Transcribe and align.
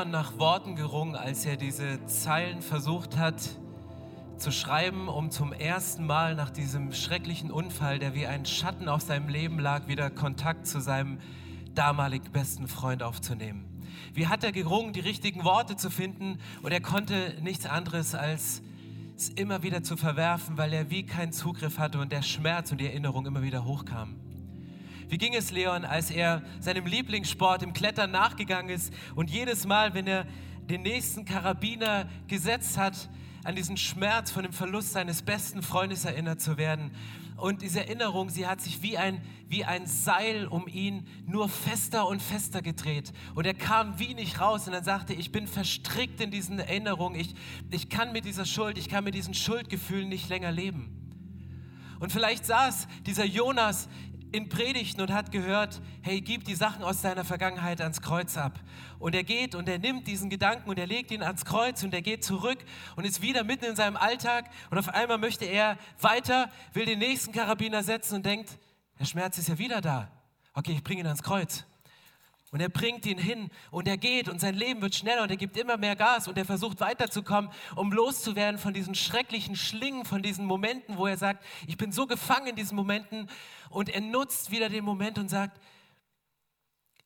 Leon 0.00 0.10
nach 0.10 0.38
Worten 0.38 0.76
gerungen, 0.76 1.14
als 1.14 1.44
er 1.44 1.58
diese 1.58 2.06
Zeilen 2.06 2.62
versucht 2.62 3.18
hat 3.18 3.36
zu 4.38 4.50
schreiben, 4.50 5.08
um 5.08 5.30
zum 5.30 5.52
ersten 5.52 6.06
Mal 6.06 6.34
nach 6.34 6.48
diesem 6.48 6.94
schrecklichen 6.94 7.50
Unfall, 7.50 7.98
der 7.98 8.14
wie 8.14 8.26
ein 8.26 8.46
Schatten 8.46 8.88
auf 8.88 9.02
seinem 9.02 9.28
Leben 9.28 9.58
lag, 9.58 9.88
wieder 9.88 10.08
Kontakt 10.08 10.66
zu 10.66 10.80
seinem 10.80 11.18
damalig 11.74 12.32
besten 12.32 12.66
Freund 12.66 13.02
aufzunehmen. 13.02 13.66
Wie 14.14 14.26
hat 14.26 14.42
er 14.42 14.52
gerungen, 14.52 14.94
die 14.94 15.00
richtigen 15.00 15.44
Worte 15.44 15.76
zu 15.76 15.90
finden 15.90 16.38
und 16.62 16.72
er 16.72 16.80
konnte 16.80 17.34
nichts 17.42 17.66
anderes 17.66 18.14
als 18.14 18.62
es 19.18 19.28
immer 19.28 19.62
wieder 19.62 19.82
zu 19.82 19.98
verwerfen, 19.98 20.56
weil 20.56 20.72
er 20.72 20.88
wie 20.88 21.04
keinen 21.04 21.32
Zugriff 21.32 21.76
hatte 21.78 21.98
und 21.98 22.10
der 22.10 22.22
Schmerz 22.22 22.72
und 22.72 22.80
die 22.80 22.86
Erinnerung 22.86 23.26
immer 23.26 23.42
wieder 23.42 23.66
hochkamen. 23.66 24.29
Wie 25.10 25.18
ging 25.18 25.34
es 25.34 25.50
Leon, 25.50 25.84
als 25.84 26.12
er 26.12 26.40
seinem 26.60 26.86
Lieblingssport 26.86 27.64
im 27.64 27.72
Klettern 27.72 28.12
nachgegangen 28.12 28.70
ist 28.70 28.94
und 29.16 29.28
jedes 29.28 29.66
Mal, 29.66 29.92
wenn 29.92 30.06
er 30.06 30.24
den 30.68 30.82
nächsten 30.82 31.24
Karabiner 31.24 32.08
gesetzt 32.28 32.78
hat, 32.78 33.08
an 33.42 33.56
diesen 33.56 33.76
Schmerz 33.76 34.30
von 34.30 34.44
dem 34.44 34.52
Verlust 34.52 34.92
seines 34.92 35.22
besten 35.22 35.64
Freundes 35.64 36.04
erinnert 36.04 36.40
zu 36.40 36.58
werden. 36.58 36.92
Und 37.36 37.62
diese 37.62 37.80
Erinnerung, 37.80 38.30
sie 38.30 38.46
hat 38.46 38.60
sich 38.60 38.82
wie 38.82 38.98
ein, 38.98 39.20
wie 39.48 39.64
ein 39.64 39.86
Seil 39.86 40.46
um 40.46 40.68
ihn 40.68 41.08
nur 41.26 41.48
fester 41.48 42.06
und 42.06 42.22
fester 42.22 42.62
gedreht. 42.62 43.12
Und 43.34 43.46
er 43.46 43.54
kam 43.54 43.98
wie 43.98 44.14
nicht 44.14 44.40
raus 44.40 44.68
und 44.68 44.74
dann 44.74 44.84
sagte, 44.84 45.12
ich 45.12 45.32
bin 45.32 45.48
verstrickt 45.48 46.20
in 46.20 46.30
diesen 46.30 46.60
Erinnerungen. 46.60 47.18
Ich, 47.18 47.34
ich 47.72 47.88
kann 47.88 48.12
mit 48.12 48.26
dieser 48.26 48.44
Schuld, 48.44 48.78
ich 48.78 48.88
kann 48.88 49.02
mit 49.02 49.16
diesen 49.16 49.34
Schuldgefühlen 49.34 50.08
nicht 50.08 50.28
länger 50.28 50.52
leben. 50.52 50.96
Und 52.00 52.10
vielleicht 52.12 52.46
saß 52.46 52.88
dieser 53.04 53.26
Jonas 53.26 53.88
in 54.32 54.48
Predigten 54.48 55.00
und 55.00 55.12
hat 55.12 55.32
gehört, 55.32 55.80
hey, 56.02 56.20
gib 56.20 56.44
die 56.44 56.54
Sachen 56.54 56.82
aus 56.82 57.02
deiner 57.02 57.24
Vergangenheit 57.24 57.80
ans 57.80 58.00
Kreuz 58.00 58.36
ab. 58.36 58.58
Und 58.98 59.14
er 59.14 59.24
geht 59.24 59.54
und 59.54 59.68
er 59.68 59.78
nimmt 59.78 60.06
diesen 60.06 60.30
Gedanken 60.30 60.68
und 60.68 60.78
er 60.78 60.86
legt 60.86 61.10
ihn 61.10 61.22
ans 61.22 61.44
Kreuz 61.44 61.82
und 61.82 61.94
er 61.94 62.02
geht 62.02 62.24
zurück 62.24 62.58
und 62.96 63.04
ist 63.04 63.22
wieder 63.22 63.44
mitten 63.44 63.64
in 63.64 63.76
seinem 63.76 63.96
Alltag 63.96 64.50
und 64.70 64.78
auf 64.78 64.88
einmal 64.88 65.18
möchte 65.18 65.44
er 65.44 65.78
weiter, 66.00 66.50
will 66.72 66.86
den 66.86 66.98
nächsten 66.98 67.32
Karabiner 67.32 67.82
setzen 67.82 68.16
und 68.16 68.26
denkt, 68.26 68.58
der 68.98 69.04
Schmerz 69.04 69.38
ist 69.38 69.48
ja 69.48 69.58
wieder 69.58 69.80
da. 69.80 70.10
Okay, 70.54 70.72
ich 70.72 70.84
bringe 70.84 71.00
ihn 71.00 71.06
ans 71.06 71.22
Kreuz. 71.22 71.64
Und 72.52 72.60
er 72.60 72.68
bringt 72.68 73.06
ihn 73.06 73.18
hin 73.18 73.48
und 73.70 73.86
er 73.86 73.96
geht 73.96 74.28
und 74.28 74.40
sein 74.40 74.54
Leben 74.54 74.82
wird 74.82 74.96
schneller 74.96 75.22
und 75.22 75.30
er 75.30 75.36
gibt 75.36 75.56
immer 75.56 75.76
mehr 75.76 75.94
Gas 75.94 76.26
und 76.26 76.36
er 76.36 76.44
versucht 76.44 76.80
weiterzukommen, 76.80 77.50
um 77.76 77.92
loszuwerden 77.92 78.58
von 78.58 78.74
diesen 78.74 78.96
schrecklichen 78.96 79.54
Schlingen, 79.54 80.04
von 80.04 80.20
diesen 80.20 80.46
Momenten, 80.46 80.96
wo 80.96 81.06
er 81.06 81.16
sagt, 81.16 81.44
ich 81.68 81.76
bin 81.76 81.92
so 81.92 82.06
gefangen 82.06 82.48
in 82.48 82.56
diesen 82.56 82.74
Momenten 82.74 83.30
und 83.68 83.88
er 83.88 84.00
nutzt 84.00 84.50
wieder 84.50 84.68
den 84.68 84.84
Moment 84.84 85.16
und 85.18 85.28
sagt, 85.28 85.60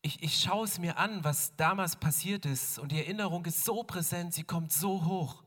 ich, 0.00 0.22
ich 0.22 0.41
schaue 0.41 0.65
es 0.65 0.78
mir 0.78 0.97
an, 0.98 1.25
was 1.25 1.56
damals 1.56 1.97
passiert 1.97 2.47
ist 2.47 2.78
und 2.78 2.91
die 2.91 2.98
Erinnerung 2.98 3.45
ist 3.45 3.65
so 3.65 3.83
präsent, 3.83 4.33
sie 4.33 4.45
kommt 4.45 4.72
so 4.72 5.05
hoch. 5.05 5.42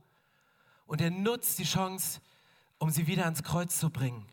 Und 0.86 1.02
er 1.02 1.12
nutzt 1.12 1.60
die 1.60 1.64
Chance, 1.64 2.22
um 2.78 2.90
sie 2.92 3.08
wieder 3.08 3.26
ans 3.26 3.44
Kreuz 3.44 3.80
zu 3.80 3.90
bringen. 3.90 4.26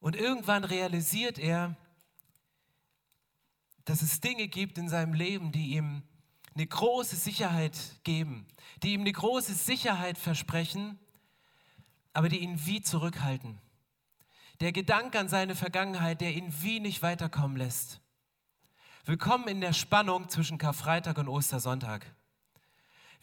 Und 0.00 0.14
irgendwann 0.14 0.64
realisiert 0.64 1.38
er, 1.38 1.76
dass 3.88 4.02
es 4.02 4.20
Dinge 4.20 4.48
gibt 4.48 4.76
in 4.76 4.88
seinem 4.90 5.14
Leben, 5.14 5.50
die 5.50 5.74
ihm 5.74 6.02
eine 6.54 6.66
große 6.66 7.16
Sicherheit 7.16 7.78
geben, 8.04 8.46
die 8.82 8.92
ihm 8.92 9.00
eine 9.00 9.12
große 9.12 9.54
Sicherheit 9.54 10.18
versprechen, 10.18 10.98
aber 12.12 12.28
die 12.28 12.38
ihn 12.38 12.66
wie 12.66 12.82
zurückhalten. 12.82 13.58
Der 14.60 14.72
Gedanke 14.72 15.18
an 15.18 15.28
seine 15.28 15.54
Vergangenheit, 15.54 16.20
der 16.20 16.34
ihn 16.34 16.52
wie 16.60 16.80
nicht 16.80 17.00
weiterkommen 17.00 17.56
lässt. 17.56 18.00
Willkommen 19.06 19.48
in 19.48 19.62
der 19.62 19.72
Spannung 19.72 20.28
zwischen 20.28 20.58
Karfreitag 20.58 21.16
und 21.16 21.28
Ostersonntag. 21.28 22.04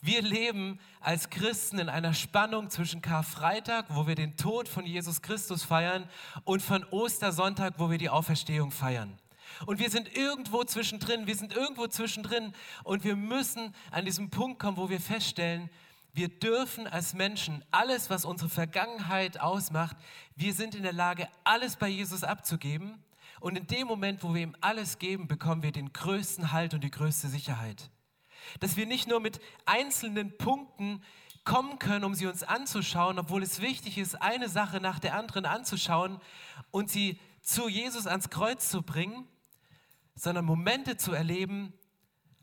Wir 0.02 0.24
leben 0.24 0.80
als 1.00 1.30
Christen 1.30 1.78
in 1.78 1.90
einer 1.90 2.16
Spannung 2.16 2.72
zwischen 2.72 3.03
Karfreitag, 3.03 3.86
wo 3.90 4.08
wir 4.08 4.16
den 4.16 4.36
Tod 4.36 4.68
von 4.68 4.86
Jesus 4.86 5.22
Christus 5.22 5.64
feiern, 5.64 6.09
und 6.44 6.62
von 6.62 6.84
Ostersonntag, 6.86 7.76
wo 7.78 7.92
wir 7.92 8.00
die 8.00 8.09
Auferstehung 8.09 8.72
feiern. 8.72 9.20
Und 9.66 9.80
wir 9.80 9.90
sind 9.90 10.16
irgendwo 10.16 10.64
zwischendrin, 10.64 11.28
wir 11.28 11.36
sind 11.36 11.56
irgendwo 11.56 11.88
zwischendrin 11.88 12.54
und 12.84 13.04
wir 13.04 13.16
müssen 13.16 13.74
an 13.92 14.06
diesem 14.06 14.30
Punkt 14.30 14.60
kommen, 14.60 14.78
wo 14.78 14.90
wir 14.90 15.00
feststellen, 15.00 15.70
wir 16.14 16.30
dürfen 16.30 16.88
als 16.88 17.14
Menschen 17.14 17.64
alles, 17.72 18.10
was 18.10 18.24
unsere 18.24 18.50
Vergangenheit 18.50 19.42
ausmacht, 19.42 19.98
wir 20.36 20.54
sind 20.54 20.74
in 20.74 20.84
der 20.84 20.94
Lage, 20.94 21.28
alles 21.44 21.76
bei 21.76 21.90
Jesus 21.90 22.24
abzugeben. 22.24 23.04
Und 23.42 23.58
in 23.58 23.68
dem 23.68 23.86
Moment, 23.88 24.24
wo 24.24 24.34
wir 24.34 24.42
ihm 24.42 24.56
alles 24.62 24.98
geben, 24.98 25.28
bekommen 25.28 25.62
wir 25.62 25.74
den 25.74 25.92
größten 25.92 26.54
Halt 26.54 26.74
und 26.74 26.84
die 26.86 26.90
größte 26.90 27.28
Sicherheit. 27.28 27.90
Dass 28.62 28.78
wir 28.78 28.86
nicht 28.86 29.10
nur 29.10 29.20
mit 29.20 29.42
einzelnen 29.66 30.38
Punkten 30.38 31.04
kommen 31.44 31.80
können, 31.80 32.06
um 32.06 32.16
sie 32.16 32.28
uns 32.28 32.44
anzuschauen, 32.44 33.20
obwohl 33.20 33.44
es 33.44 33.62
wichtig 33.62 33.98
ist, 33.98 34.22
eine 34.22 34.50
Sache 34.50 34.80
nach 34.80 35.00
der 35.00 35.16
anderen 35.16 35.46
anzuschauen 35.46 36.20
und 36.72 36.90
sie 36.90 37.20
zu 37.42 37.70
Jesus 37.70 38.08
ans 38.08 38.30
Kreuz 38.30 38.70
zu 38.70 38.82
bringen, 38.82 39.28
sondern 40.16 40.46
Momente 40.46 40.98
zu 40.98 41.12
erleben, 41.12 41.74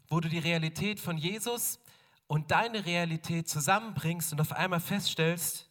wo 0.08 0.20
du 0.20 0.28
die 0.28 0.38
Realität 0.38 1.00
von 1.00 1.16
Jesus 1.16 1.80
und 2.26 2.50
deine 2.50 2.84
Realität 2.84 3.48
zusammenbringst 3.48 4.32
und 4.32 4.40
auf 4.40 4.52
einmal 4.52 4.80
feststellst, 4.80 5.68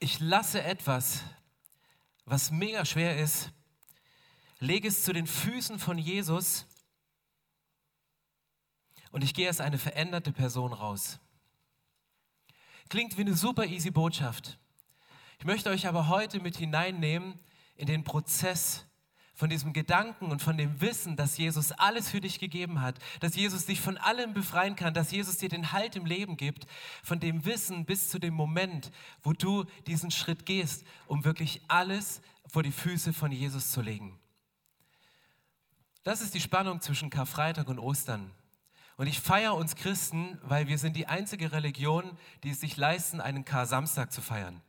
ich 0.00 0.20
lasse 0.20 0.62
etwas, 0.62 1.22
was 2.24 2.50
mega 2.50 2.84
schwer 2.84 3.18
ist, 3.18 3.50
lege 4.58 4.88
es 4.88 5.04
zu 5.04 5.12
den 5.12 5.26
Füßen 5.26 5.78
von 5.78 5.98
Jesus 5.98 6.66
und 9.10 9.24
ich 9.24 9.34
gehe 9.34 9.48
als 9.48 9.60
eine 9.60 9.78
veränderte 9.78 10.32
Person 10.32 10.72
raus. 10.72 11.20
Klingt 12.88 13.18
wie 13.18 13.22
eine 13.22 13.36
super 13.36 13.66
easy 13.66 13.90
Botschaft. 13.90 14.58
Ich 15.38 15.44
möchte 15.44 15.68
euch 15.68 15.86
aber 15.86 16.08
heute 16.08 16.40
mit 16.40 16.56
hineinnehmen 16.56 17.34
in 17.76 17.86
den 17.86 18.02
Prozess 18.02 18.86
von 19.34 19.50
diesem 19.50 19.72
Gedanken 19.72 20.32
und 20.32 20.42
von 20.42 20.56
dem 20.56 20.80
Wissen, 20.80 21.14
dass 21.14 21.36
Jesus 21.36 21.70
alles 21.72 22.10
für 22.10 22.20
dich 22.20 22.40
gegeben 22.40 22.80
hat, 22.80 22.98
dass 23.20 23.36
Jesus 23.36 23.66
dich 23.66 23.80
von 23.80 23.96
allem 23.98 24.32
befreien 24.32 24.74
kann, 24.74 24.94
dass 24.94 25.12
Jesus 25.12 25.36
dir 25.36 25.48
den 25.48 25.70
Halt 25.70 25.94
im 25.96 26.06
Leben 26.06 26.36
gibt, 26.36 26.66
von 27.04 27.20
dem 27.20 27.44
Wissen 27.44 27.84
bis 27.84 28.08
zu 28.08 28.18
dem 28.18 28.34
Moment, 28.34 28.90
wo 29.22 29.32
du 29.32 29.64
diesen 29.86 30.10
Schritt 30.10 30.44
gehst, 30.44 30.84
um 31.06 31.24
wirklich 31.24 31.60
alles 31.68 32.20
vor 32.48 32.62
die 32.62 32.72
Füße 32.72 33.12
von 33.12 33.30
Jesus 33.30 33.70
zu 33.70 33.82
legen. 33.82 34.18
Das 36.02 36.22
ist 36.22 36.34
die 36.34 36.40
Spannung 36.40 36.80
zwischen 36.80 37.10
Karfreitag 37.10 37.68
und 37.68 37.78
Ostern. 37.78 38.32
Und 38.98 39.06
ich 39.06 39.20
feiere 39.20 39.54
uns 39.54 39.76
Christen, 39.76 40.38
weil 40.42 40.66
wir 40.66 40.76
sind 40.76 40.96
die 40.96 41.06
einzige 41.06 41.52
Religion, 41.52 42.18
die 42.42 42.50
es 42.50 42.60
sich 42.60 42.76
leisten, 42.76 43.20
einen 43.20 43.44
Kar-Samstag 43.44 44.12
zu 44.12 44.20
feiern. 44.20 44.60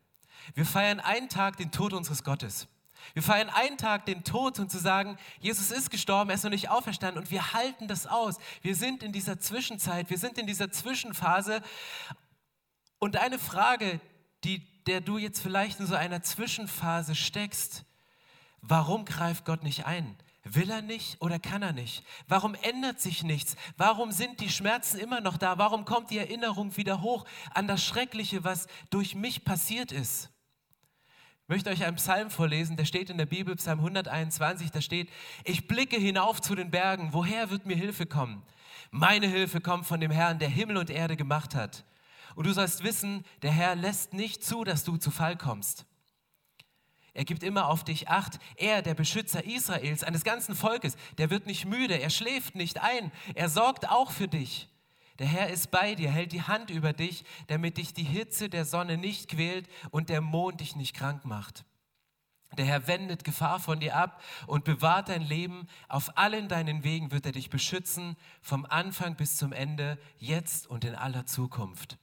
Wir 0.54 0.68
feiern 0.68 1.00
einen 1.00 1.30
Tag 1.30 1.58
den 1.58 1.72
Tod 1.72 1.94
unseres 1.94 2.24
Gottes. 2.24 2.68
Wir 3.16 3.24
feiern 3.24 3.50
einen 3.50 3.80
Tag 3.80 4.06
den 4.06 4.24
Tod 4.24 4.60
und 4.60 4.70
zu 4.70 4.78
sagen, 4.78 5.18
Jesus 5.40 5.72
ist 5.72 5.90
gestorben, 5.90 6.30
er 6.30 6.36
ist 6.36 6.44
noch 6.44 6.52
nicht 6.52 6.70
auferstanden 6.70 7.20
und 7.20 7.32
wir 7.32 7.54
halten 7.54 7.88
das 7.88 8.06
aus. 8.06 8.38
Wir 8.62 8.76
sind 8.76 9.02
in 9.02 9.12
dieser 9.12 9.40
Zwischenzeit, 9.40 10.12
wir 10.12 10.20
sind 10.20 10.38
in 10.38 10.46
dieser 10.46 10.72
Zwischenphase. 10.72 11.64
Und 13.00 13.18
eine 13.18 13.40
Frage, 13.40 14.00
die, 14.44 14.60
der 14.86 15.02
du 15.02 15.18
jetzt 15.18 15.42
vielleicht 15.42 15.80
in 15.80 15.88
so 15.88 15.96
einer 15.96 16.22
Zwischenphase 16.22 17.16
steckst, 17.16 17.84
warum 18.62 19.06
greift 19.06 19.46
Gott 19.46 19.64
nicht 19.64 19.88
ein? 19.88 20.16
Will 20.44 20.70
er 20.70 20.82
nicht 20.82 21.22
oder 21.22 21.38
kann 21.38 21.62
er 21.62 21.74
nicht? 21.74 22.04
Warum 22.28 22.56
ändert 22.56 23.00
sich 23.00 23.24
nichts? 23.24 23.56
Warum 23.76 24.12
sind 24.12 24.40
die 24.40 24.50
Schmerzen 24.50 24.98
immer 24.98 25.20
noch 25.20 25.38
da? 25.38 25.58
Warum 25.58 25.84
kommt 25.84 26.12
die 26.12 26.18
Erinnerung 26.18 26.78
wieder 26.78 27.02
hoch 27.02 27.26
an 27.54 27.68
das 27.68 27.84
Schreckliche, 27.84 28.44
was 28.44 28.68
durch 28.90 29.16
mich 29.16 29.44
passiert 29.44 29.92
ist? 29.92 30.30
Ich 31.44 31.56
möchte 31.56 31.72
euch 31.72 31.84
einen 31.84 31.98
Psalm 31.98 32.30
vorlesen, 32.30 32.78
der 32.78 32.86
steht 32.86 33.10
in 33.10 33.18
der 33.18 33.26
Bibel, 33.26 33.56
Psalm 33.56 33.80
121, 33.80 34.72
da 34.72 34.82
steht, 34.82 35.10
ich 35.44 35.68
blicke 35.68 35.98
hinauf 35.98 36.42
zu 36.42 36.54
den 36.54 36.70
Bergen, 36.70 37.12
woher 37.12 37.50
wird 37.50 37.66
mir 37.66 37.76
Hilfe 37.76 38.06
kommen? 38.06 38.44
Meine 38.92 39.28
Hilfe 39.28 39.60
kommt 39.60 39.88
von 39.88 40.00
dem 40.00 40.12
Herrn, 40.12 40.40
der 40.40 40.50
Himmel 40.50 40.78
und 40.78 40.90
Erde 40.90 41.18
gemacht 41.18 41.56
hat. 41.56 41.86
Und 42.36 42.46
du 42.46 42.54
sollst 42.54 42.84
wissen, 42.84 43.26
der 43.42 43.52
Herr 43.52 43.76
lässt 43.76 44.14
nicht 44.14 44.44
zu, 44.44 44.64
dass 44.64 44.84
du 44.84 44.98
zu 44.98 45.12
Fall 45.12 45.38
kommst. 45.38 45.86
Er 47.14 47.26
gibt 47.26 47.44
immer 47.44 47.68
auf 47.68 47.84
dich 47.84 48.10
acht. 48.10 48.40
Er, 48.56 48.82
der 48.82 48.94
Beschützer 48.94 49.44
Israels, 49.44 50.04
eines 50.04 50.24
ganzen 50.24 50.56
Volkes, 50.56 50.96
der 51.18 51.30
wird 51.30 51.46
nicht 51.46 51.66
müde, 51.66 52.00
er 52.00 52.10
schläft 52.10 52.56
nicht 52.56 52.82
ein, 52.82 53.12
er 53.36 53.50
sorgt 53.50 53.90
auch 53.90 54.12
für 54.12 54.28
dich. 54.28 54.70
Der 55.20 55.28
Herr 55.28 55.50
ist 55.50 55.70
bei 55.70 55.96
dir, 55.96 56.10
hält 56.10 56.32
die 56.32 56.44
Hand 56.44 56.70
über 56.70 56.94
dich, 56.94 57.26
damit 57.48 57.78
dich 57.78 57.94
die 57.94 58.04
Hitze 58.04 58.50
der 58.50 58.64
Sonne 58.64 58.98
nicht 58.98 59.28
quält 59.28 59.68
und 59.92 60.10
der 60.10 60.22
Mond 60.22 60.62
dich 60.62 60.78
nicht 60.78 60.96
krank 60.96 61.26
macht. 61.26 61.66
Der 62.58 62.66
Herr 62.66 62.88
wendet 62.88 63.24
Gefahr 63.24 63.60
von 63.60 63.80
dir 63.80 63.96
ab 63.96 64.24
und 64.48 64.64
bewahrt 64.64 65.10
dein 65.10 65.22
Leben. 65.22 65.68
Auf 65.88 66.18
allen 66.18 66.48
deinen 66.48 66.84
Wegen 66.84 67.12
wird 67.12 67.26
er 67.26 67.32
dich 67.34 67.50
beschützen, 67.50 68.16
vom 68.42 68.66
Anfang 68.66 69.16
bis 69.16 69.38
zum 69.38 69.52
Ende, 69.52 70.00
jetzt 70.18 70.68
und 70.68 70.84
in 70.84 70.96
aller 70.96 71.26
Zukunft. 71.26 71.98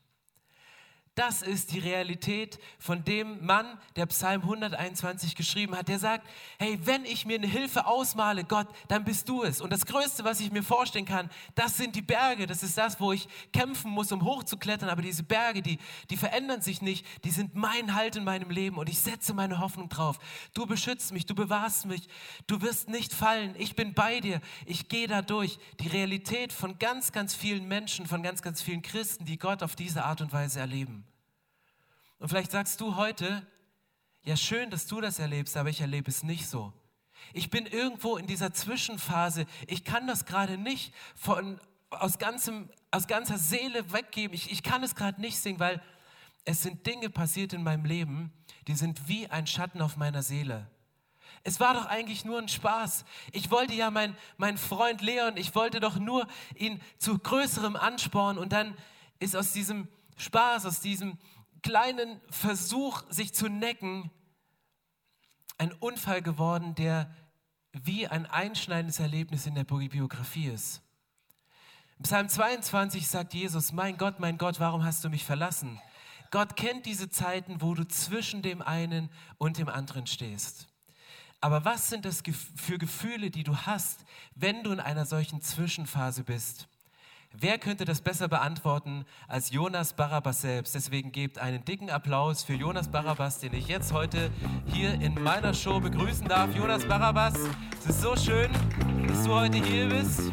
Das 1.16 1.40
ist 1.40 1.72
die 1.72 1.78
Realität 1.78 2.58
von 2.78 3.02
dem 3.02 3.42
Mann, 3.44 3.78
der 3.96 4.04
Psalm 4.04 4.42
121 4.42 5.34
geschrieben 5.34 5.74
hat, 5.74 5.88
der 5.88 5.98
sagt, 5.98 6.28
hey, 6.58 6.78
wenn 6.84 7.06
ich 7.06 7.24
mir 7.24 7.36
eine 7.36 7.46
Hilfe 7.46 7.86
ausmale, 7.86 8.44
Gott, 8.44 8.66
dann 8.88 9.02
bist 9.02 9.26
du 9.26 9.42
es. 9.42 9.62
Und 9.62 9.72
das 9.72 9.86
Größte, 9.86 10.24
was 10.24 10.40
ich 10.40 10.52
mir 10.52 10.62
vorstellen 10.62 11.06
kann, 11.06 11.30
das 11.54 11.78
sind 11.78 11.96
die 11.96 12.02
Berge. 12.02 12.46
Das 12.46 12.62
ist 12.62 12.76
das, 12.76 13.00
wo 13.00 13.12
ich 13.12 13.28
kämpfen 13.50 13.92
muss, 13.92 14.12
um 14.12 14.26
hochzuklettern. 14.26 14.90
Aber 14.90 15.00
diese 15.00 15.22
Berge, 15.22 15.62
die, 15.62 15.78
die 16.10 16.18
verändern 16.18 16.60
sich 16.60 16.82
nicht. 16.82 17.06
Die 17.24 17.30
sind 17.30 17.54
mein 17.54 17.94
Halt 17.94 18.16
in 18.16 18.24
meinem 18.24 18.50
Leben 18.50 18.76
und 18.76 18.90
ich 18.90 18.98
setze 18.98 19.32
meine 19.32 19.58
Hoffnung 19.58 19.88
drauf. 19.88 20.18
Du 20.52 20.66
beschützt 20.66 21.14
mich, 21.14 21.24
du 21.24 21.34
bewahrst 21.34 21.86
mich, 21.86 22.08
du 22.46 22.60
wirst 22.60 22.90
nicht 22.90 23.14
fallen. 23.14 23.54
Ich 23.56 23.74
bin 23.74 23.94
bei 23.94 24.20
dir. 24.20 24.42
Ich 24.66 24.90
gehe 24.90 25.08
da 25.08 25.22
durch. 25.22 25.58
Die 25.80 25.88
Realität 25.88 26.52
von 26.52 26.78
ganz, 26.78 27.10
ganz 27.10 27.34
vielen 27.34 27.66
Menschen, 27.66 28.04
von 28.04 28.22
ganz, 28.22 28.42
ganz 28.42 28.60
vielen 28.60 28.82
Christen, 28.82 29.24
die 29.24 29.38
Gott 29.38 29.62
auf 29.62 29.76
diese 29.76 30.04
Art 30.04 30.20
und 30.20 30.34
Weise 30.34 30.60
erleben. 30.60 31.06
Und 32.18 32.28
vielleicht 32.28 32.50
sagst 32.50 32.80
du 32.80 32.96
heute, 32.96 33.46
ja 34.22 34.36
schön, 34.36 34.70
dass 34.70 34.86
du 34.86 35.00
das 35.00 35.18
erlebst, 35.18 35.56
aber 35.56 35.68
ich 35.68 35.80
erlebe 35.80 36.10
es 36.10 36.22
nicht 36.22 36.48
so. 36.48 36.72
Ich 37.32 37.50
bin 37.50 37.66
irgendwo 37.66 38.16
in 38.16 38.26
dieser 38.26 38.52
Zwischenphase. 38.52 39.46
Ich 39.66 39.84
kann 39.84 40.06
das 40.06 40.24
gerade 40.24 40.58
nicht 40.58 40.94
von, 41.14 41.60
aus, 41.90 42.18
ganzem, 42.18 42.70
aus 42.90 43.06
ganzer 43.06 43.38
Seele 43.38 43.92
weggeben. 43.92 44.34
Ich, 44.34 44.50
ich 44.50 44.62
kann 44.62 44.82
es 44.82 44.94
gerade 44.94 45.20
nicht 45.20 45.38
singen, 45.38 45.60
weil 45.60 45.82
es 46.44 46.62
sind 46.62 46.86
Dinge 46.86 47.10
passiert 47.10 47.52
in 47.52 47.62
meinem 47.62 47.84
Leben, 47.84 48.32
die 48.68 48.74
sind 48.74 49.08
wie 49.08 49.28
ein 49.28 49.46
Schatten 49.46 49.80
auf 49.80 49.96
meiner 49.96 50.22
Seele. 50.22 50.70
Es 51.42 51.60
war 51.60 51.74
doch 51.74 51.86
eigentlich 51.86 52.24
nur 52.24 52.38
ein 52.38 52.48
Spaß. 52.48 53.04
Ich 53.32 53.50
wollte 53.50 53.74
ja 53.74 53.90
meinen 53.90 54.16
mein 54.36 54.58
Freund 54.58 55.02
Leon, 55.02 55.36
ich 55.36 55.54
wollte 55.54 55.80
doch 55.80 55.96
nur 55.96 56.26
ihn 56.54 56.80
zu 56.98 57.18
größerem 57.18 57.76
anspornen 57.76 58.38
und 58.38 58.52
dann 58.52 58.76
ist 59.18 59.36
aus 59.36 59.52
diesem 59.52 59.88
Spaß, 60.16 60.66
aus 60.66 60.80
diesem 60.80 61.18
kleinen 61.66 62.20
Versuch, 62.30 63.02
sich 63.10 63.34
zu 63.34 63.48
necken, 63.48 64.12
ein 65.58 65.72
Unfall 65.72 66.22
geworden, 66.22 66.76
der 66.76 67.10
wie 67.72 68.06
ein 68.06 68.24
einschneidendes 68.24 69.00
Erlebnis 69.00 69.46
in 69.46 69.56
der 69.56 69.64
Biografie 69.64 70.46
ist. 70.46 70.80
Im 71.98 72.04
Psalm 72.04 72.28
22 72.28 73.08
sagt 73.08 73.34
Jesus, 73.34 73.72
mein 73.72 73.96
Gott, 73.96 74.20
mein 74.20 74.38
Gott, 74.38 74.60
warum 74.60 74.84
hast 74.84 75.02
du 75.02 75.08
mich 75.08 75.24
verlassen? 75.24 75.80
Gott 76.30 76.56
kennt 76.56 76.86
diese 76.86 77.10
Zeiten, 77.10 77.60
wo 77.60 77.74
du 77.74 77.86
zwischen 77.88 78.42
dem 78.42 78.62
einen 78.62 79.10
und 79.38 79.58
dem 79.58 79.68
anderen 79.68 80.06
stehst. 80.06 80.68
Aber 81.40 81.64
was 81.64 81.88
sind 81.88 82.04
das 82.04 82.22
für 82.54 82.78
Gefühle, 82.78 83.30
die 83.30 83.42
du 83.42 83.56
hast, 83.56 84.04
wenn 84.36 84.62
du 84.62 84.70
in 84.70 84.80
einer 84.80 85.04
solchen 85.04 85.42
Zwischenphase 85.42 86.22
bist? 86.22 86.68
Wer 87.38 87.59
könnte 87.59 87.85
das 87.85 88.00
besser 88.00 88.29
beantworten 88.29 89.05
als 89.29 89.50
Jonas 89.50 89.93
Barabbas 89.93 90.41
selbst? 90.41 90.75
Deswegen 90.75 91.12
gebt 91.12 91.38
einen 91.38 91.62
dicken 91.67 91.91
Applaus 91.91 92.43
für 92.43 92.55
Jonas 92.55 92.88
Barabbas, 92.88 93.41
den 93.41 93.53
ich 93.53 93.69
jetzt 93.69 93.93
heute 93.93 94.31
hier 94.73 94.94
in 94.94 95.23
meiner 95.23 95.53
Show 95.53 95.79
begrüßen 95.79 96.27
darf. 96.29 96.55
Jonas 96.56 96.87
Barabbas, 96.87 97.35
es 97.81 97.91
ist 97.91 98.00
so 98.00 98.17
schön, 98.17 98.50
dass 99.06 99.25
du 99.25 99.35
heute 99.35 99.59
hier 99.59 99.87
bist. 99.87 100.33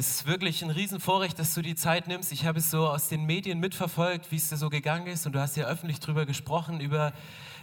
Ist 0.00 0.26
wirklich 0.26 0.62
ein 0.62 0.70
Riesenvorrecht, 0.70 1.38
dass 1.38 1.52
du 1.52 1.60
die 1.60 1.74
Zeit 1.74 2.08
nimmst. 2.08 2.32
Ich 2.32 2.46
habe 2.46 2.58
es 2.58 2.70
so 2.70 2.88
aus 2.88 3.08
den 3.08 3.26
Medien 3.26 3.60
mitverfolgt, 3.60 4.32
wie 4.32 4.36
es 4.36 4.48
dir 4.48 4.56
so 4.56 4.70
gegangen 4.70 5.06
ist. 5.06 5.26
Und 5.26 5.32
du 5.32 5.40
hast 5.40 5.56
ja 5.58 5.66
öffentlich 5.66 6.00
darüber 6.00 6.24
gesprochen, 6.24 6.80
über, 6.80 7.12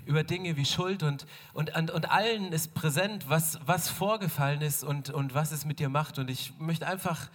über 0.05 0.23
Dinge 0.23 0.55
wie 0.55 0.65
Schuld. 0.65 1.01
Und, 1.01 1.25
und, 1.53 1.75
und, 1.75 1.89
und 1.89 2.11
allen 2.11 2.53
ist 2.53 2.75
präsent, 2.75 3.27
was, 3.27 3.59
was 3.65 3.89
vorgefallen 3.89 4.61
ist 4.61 4.83
und, 4.83 5.09
und 5.09 5.33
was 5.33 5.51
es 5.51 5.65
mit 5.65 5.79
dir 5.79 5.89
macht. 5.89 6.19
Und 6.19 6.29
ich 6.29 6.53
möchte 6.59 6.85
einfach 6.85 7.29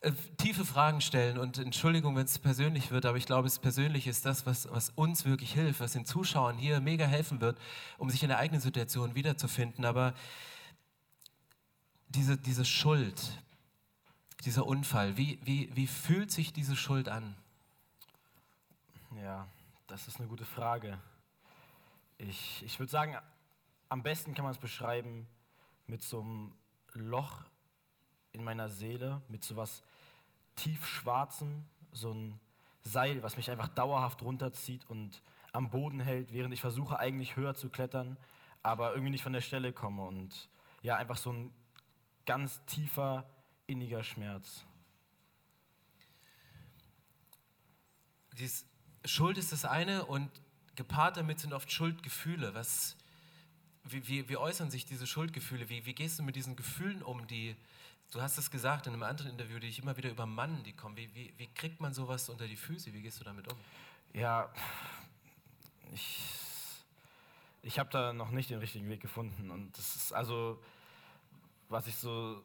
äh, 0.00 0.10
tiefe 0.36 0.64
Fragen 0.64 1.00
stellen. 1.00 1.38
Und 1.38 1.58
Entschuldigung, 1.58 2.16
wenn 2.16 2.24
es 2.24 2.40
persönlich 2.40 2.90
wird, 2.90 3.06
aber 3.06 3.16
ich 3.16 3.26
glaube, 3.26 3.46
es 3.46 3.60
persönlich 3.60 4.08
ist 4.08 4.26
das, 4.26 4.46
was, 4.46 4.68
was 4.70 4.90
uns 4.90 5.24
wirklich 5.24 5.52
hilft, 5.52 5.78
was 5.78 5.92
den 5.92 6.06
Zuschauern 6.06 6.58
hier 6.58 6.80
mega 6.80 7.06
helfen 7.06 7.40
wird, 7.40 7.56
um 7.98 8.10
sich 8.10 8.22
in 8.24 8.30
der 8.30 8.38
eigenen 8.38 8.60
Situation 8.60 9.14
wiederzufinden. 9.14 9.84
Aber 9.84 10.12
diese, 12.08 12.36
diese 12.36 12.64
Schuld, 12.64 13.20
dieser 14.44 14.66
Unfall, 14.66 15.16
wie, 15.16 15.38
wie, 15.42 15.74
wie 15.74 15.86
fühlt 15.86 16.30
sich 16.30 16.52
diese 16.52 16.76
Schuld 16.76 17.08
an? 17.08 17.36
Ja, 19.22 19.46
das 19.86 20.08
ist 20.08 20.18
eine 20.18 20.28
gute 20.28 20.44
Frage. 20.44 20.98
Ich, 22.18 22.62
ich 22.64 22.78
würde 22.78 22.90
sagen, 22.90 23.16
am 23.88 24.02
besten 24.02 24.34
kann 24.34 24.44
man 24.44 24.52
es 24.52 24.58
beschreiben 24.58 25.26
mit 25.86 26.02
so 26.02 26.20
einem 26.20 26.52
Loch 26.92 27.44
in 28.32 28.44
meiner 28.44 28.68
Seele, 28.68 29.22
mit 29.28 29.44
so 29.44 29.56
was 29.56 29.82
tiefschwarzem, 30.56 31.64
so 31.92 32.12
ein 32.12 32.40
Seil, 32.82 33.22
was 33.22 33.36
mich 33.36 33.50
einfach 33.50 33.68
dauerhaft 33.68 34.22
runterzieht 34.22 34.88
und 34.90 35.22
am 35.52 35.70
Boden 35.70 36.00
hält, 36.00 36.32
während 36.32 36.52
ich 36.52 36.60
versuche 36.60 36.98
eigentlich 36.98 37.36
höher 37.36 37.54
zu 37.54 37.70
klettern, 37.70 38.16
aber 38.62 38.92
irgendwie 38.92 39.10
nicht 39.10 39.22
von 39.22 39.32
der 39.32 39.40
Stelle 39.40 39.72
komme 39.72 40.02
und 40.02 40.48
ja, 40.82 40.96
einfach 40.96 41.16
so 41.16 41.32
ein 41.32 41.52
ganz 42.26 42.64
tiefer 42.66 43.24
inniger 43.66 44.04
Schmerz. 44.04 44.64
Dies 48.38 48.66
Schuld 49.04 49.38
ist 49.38 49.52
das 49.52 49.64
eine 49.64 50.06
und 50.06 50.30
gepaart 50.76 51.16
damit 51.16 51.40
sind 51.40 51.52
oft 51.52 51.70
Schuldgefühle. 51.70 52.54
Was, 52.54 52.96
wie, 53.84 54.06
wie, 54.08 54.28
wie 54.28 54.36
äußern 54.36 54.70
sich 54.70 54.86
diese 54.86 55.06
Schuldgefühle? 55.06 55.68
Wie, 55.68 55.86
wie 55.86 55.94
gehst 55.94 56.18
du 56.18 56.22
mit 56.22 56.36
diesen 56.36 56.56
Gefühlen 56.56 57.02
um, 57.02 57.26
die, 57.26 57.54
du 58.10 58.20
hast 58.22 58.38
es 58.38 58.50
gesagt 58.50 58.86
in 58.86 58.92
einem 58.92 59.02
anderen 59.02 59.30
Interview, 59.30 59.58
die 59.58 59.68
ich 59.68 59.78
immer 59.78 59.96
wieder 59.96 60.10
über 60.10 60.26
Mann, 60.26 60.62
die 60.64 60.72
kommen. 60.72 60.96
Wie, 60.96 61.14
wie, 61.14 61.32
wie 61.36 61.46
kriegt 61.48 61.80
man 61.80 61.94
sowas 61.94 62.28
unter 62.28 62.46
die 62.46 62.56
Füße? 62.56 62.92
Wie 62.92 63.02
gehst 63.02 63.20
du 63.20 63.24
damit 63.24 63.52
um? 63.52 63.58
Ja, 64.14 64.52
ich, 65.92 66.18
ich 67.62 67.78
habe 67.78 67.90
da 67.90 68.12
noch 68.12 68.30
nicht 68.30 68.50
den 68.50 68.58
richtigen 68.58 68.88
Weg 68.88 69.00
gefunden. 69.00 69.50
Und 69.50 69.76
das 69.76 69.96
ist 69.96 70.12
also, 70.12 70.62
was 71.68 71.86
ich 71.86 71.96
so 71.96 72.42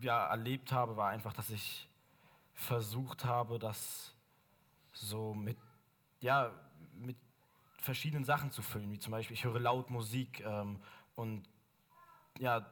ja, 0.00 0.26
erlebt 0.26 0.72
habe, 0.72 0.96
war 0.96 1.10
einfach, 1.10 1.32
dass 1.32 1.50
ich 1.50 1.88
versucht 2.54 3.24
habe, 3.24 3.58
das 3.58 4.14
so 4.92 5.34
mit, 5.34 5.58
ja, 6.20 6.50
mit 6.94 7.16
verschiedenen 7.78 8.24
Sachen 8.24 8.50
zu 8.50 8.62
füllen, 8.62 8.90
wie 8.90 8.98
zum 8.98 9.12
Beispiel, 9.12 9.34
ich 9.34 9.44
höre 9.44 9.60
laut 9.60 9.90
Musik 9.90 10.40
ähm, 10.40 10.80
und 11.14 11.48
ja, 12.38 12.66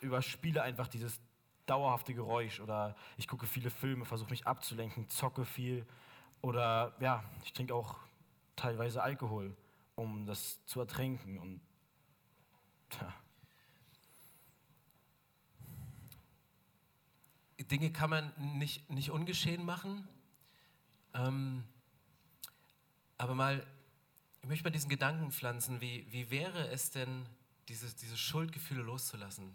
überspiele 0.00 0.62
einfach 0.62 0.88
dieses 0.88 1.20
dauerhafte 1.66 2.14
Geräusch. 2.14 2.60
Oder 2.60 2.94
ich 3.16 3.28
gucke 3.28 3.46
viele 3.46 3.70
Filme, 3.70 4.04
versuche 4.04 4.30
mich 4.30 4.46
abzulenken, 4.46 5.08
zocke 5.08 5.44
viel. 5.44 5.86
Oder 6.40 6.94
ja, 7.00 7.24
ich 7.44 7.52
trinke 7.52 7.74
auch 7.74 7.98
teilweise 8.56 9.02
Alkohol, 9.02 9.56
um 9.94 10.26
das 10.26 10.64
zu 10.66 10.80
ertränken. 10.80 11.38
Und 11.38 11.60
ja. 13.00 13.12
Dinge 17.64 17.92
kann 17.92 18.10
man 18.10 18.32
nicht, 18.58 18.88
nicht 18.90 19.10
ungeschehen 19.10 19.64
machen. 19.64 20.06
Ähm, 21.14 21.64
aber 23.18 23.34
mal, 23.34 23.66
ich 24.42 24.48
möchte 24.48 24.64
mal 24.64 24.70
diesen 24.70 24.88
Gedanken 24.88 25.30
pflanzen, 25.30 25.80
wie, 25.80 26.06
wie 26.10 26.30
wäre 26.30 26.68
es 26.68 26.90
denn, 26.90 27.26
diese, 27.68 27.94
diese 27.94 28.16
Schuldgefühle 28.16 28.82
loszulassen? 28.82 29.54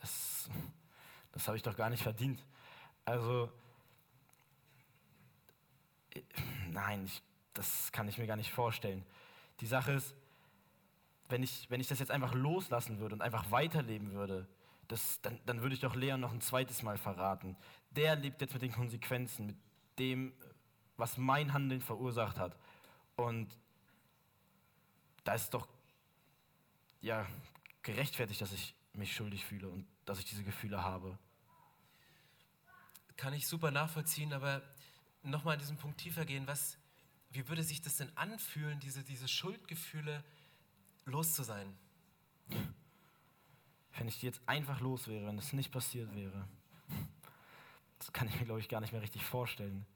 Das, 0.00 0.48
das 1.32 1.46
habe 1.48 1.56
ich 1.56 1.62
doch 1.62 1.76
gar 1.76 1.90
nicht 1.90 2.02
verdient. 2.02 2.44
Also, 3.04 3.50
nein, 6.70 7.04
ich, 7.04 7.22
das 7.54 7.90
kann 7.92 8.08
ich 8.08 8.18
mir 8.18 8.26
gar 8.26 8.36
nicht 8.36 8.52
vorstellen. 8.52 9.04
Die 9.60 9.66
Sache 9.66 9.92
ist, 9.92 10.14
wenn 11.28 11.42
ich, 11.42 11.70
wenn 11.70 11.80
ich 11.80 11.88
das 11.88 11.98
jetzt 11.98 12.10
einfach 12.10 12.34
loslassen 12.34 12.98
würde 12.98 13.14
und 13.14 13.22
einfach 13.22 13.50
weiterleben 13.50 14.12
würde, 14.12 14.46
das, 14.88 15.20
dann, 15.22 15.40
dann 15.46 15.62
würde 15.62 15.74
ich 15.74 15.80
doch 15.80 15.94
Leon 15.94 16.20
noch 16.20 16.32
ein 16.32 16.40
zweites 16.40 16.82
Mal 16.82 16.98
verraten. 16.98 17.56
Der 17.90 18.16
lebt 18.16 18.40
jetzt 18.40 18.52
mit 18.52 18.62
den 18.62 18.72
Konsequenzen, 18.72 19.46
mit 19.46 19.56
dem, 19.98 20.32
was 20.96 21.16
mein 21.16 21.52
Handeln 21.52 21.80
verursacht 21.80 22.38
hat. 22.38 22.56
Und 23.16 23.56
da 25.24 25.34
ist 25.34 25.50
doch 25.54 25.68
ja, 27.00 27.26
gerechtfertigt, 27.82 28.40
dass 28.40 28.52
ich 28.52 28.74
mich 28.92 29.14
schuldig 29.14 29.44
fühle 29.44 29.68
und 29.68 29.86
dass 30.04 30.18
ich 30.18 30.24
diese 30.24 30.44
Gefühle 30.44 30.82
habe. 30.82 31.18
Kann 33.16 33.32
ich 33.32 33.46
super 33.46 33.70
nachvollziehen, 33.70 34.32
aber 34.32 34.62
nochmal 35.22 35.54
an 35.54 35.60
diesen 35.60 35.76
Punkt 35.76 35.98
tiefer 35.98 36.24
gehen. 36.24 36.46
Was, 36.46 36.78
wie 37.30 37.48
würde 37.48 37.62
sich 37.62 37.82
das 37.82 37.96
denn 37.96 38.10
anfühlen, 38.16 38.78
diese, 38.80 39.02
diese 39.02 39.28
Schuldgefühle 39.28 40.22
los 41.04 41.34
zu 41.34 41.42
sein? 41.42 41.76
Wenn 43.96 44.08
ich 44.08 44.20
die 44.20 44.26
jetzt 44.26 44.40
einfach 44.46 44.80
los 44.80 45.08
wäre, 45.08 45.26
wenn 45.26 45.36
das 45.36 45.52
nicht 45.52 45.72
passiert 45.72 46.14
wäre. 46.14 46.46
das 47.98 48.12
kann 48.12 48.28
ich 48.28 48.38
mir, 48.38 48.46
glaube 48.46 48.60
ich, 48.60 48.68
gar 48.68 48.80
nicht 48.80 48.92
mehr 48.92 49.02
richtig 49.02 49.24
vorstellen. 49.24 49.86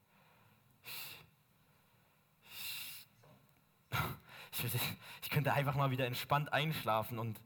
Ich, 4.52 4.64
ich, 4.64 4.80
ich, 5.22 5.30
könnte 5.30 5.52
einfach 5.52 5.74
mal 5.74 5.90
wieder 5.90 6.06
entspannt 6.06 6.52
einschlafen 6.52 7.18
und 7.18 7.40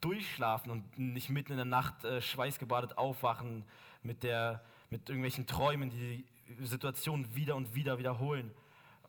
durchschlafen 0.00 0.70
und 0.70 0.98
nicht 0.98 1.28
mitten 1.28 1.52
in 1.52 1.58
der 1.58 1.64
Nacht 1.66 2.04
äh, 2.04 2.22
schweißgebadet 2.22 2.96
aufwachen 2.96 3.64
mit, 4.02 4.22
der, 4.22 4.64
mit 4.90 5.08
irgendwelchen 5.08 5.46
Träumen, 5.46 5.90
die 5.90 6.24
die 6.58 6.66
Situation 6.66 7.34
wieder 7.34 7.56
und 7.56 7.74
wieder 7.74 7.98
wiederholen. 7.98 8.50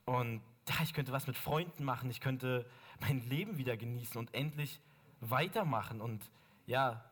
Und 0.06 0.42
ja, 0.68 0.76
ich 0.84 0.94
könnte 0.94 1.12
was 1.12 1.28
mit 1.28 1.38
Freunden 1.38 1.84
machen, 1.84 2.10
ich 2.10 2.22
könnte 2.22 2.66
mein 3.00 3.22
Leben 3.22 3.58
wieder 3.58 3.78
genießen 3.78 4.18
und 4.18 4.34
endlich 4.34 4.80
weitermachen 5.22 6.02
und 6.02 6.22
ja, 6.66 7.04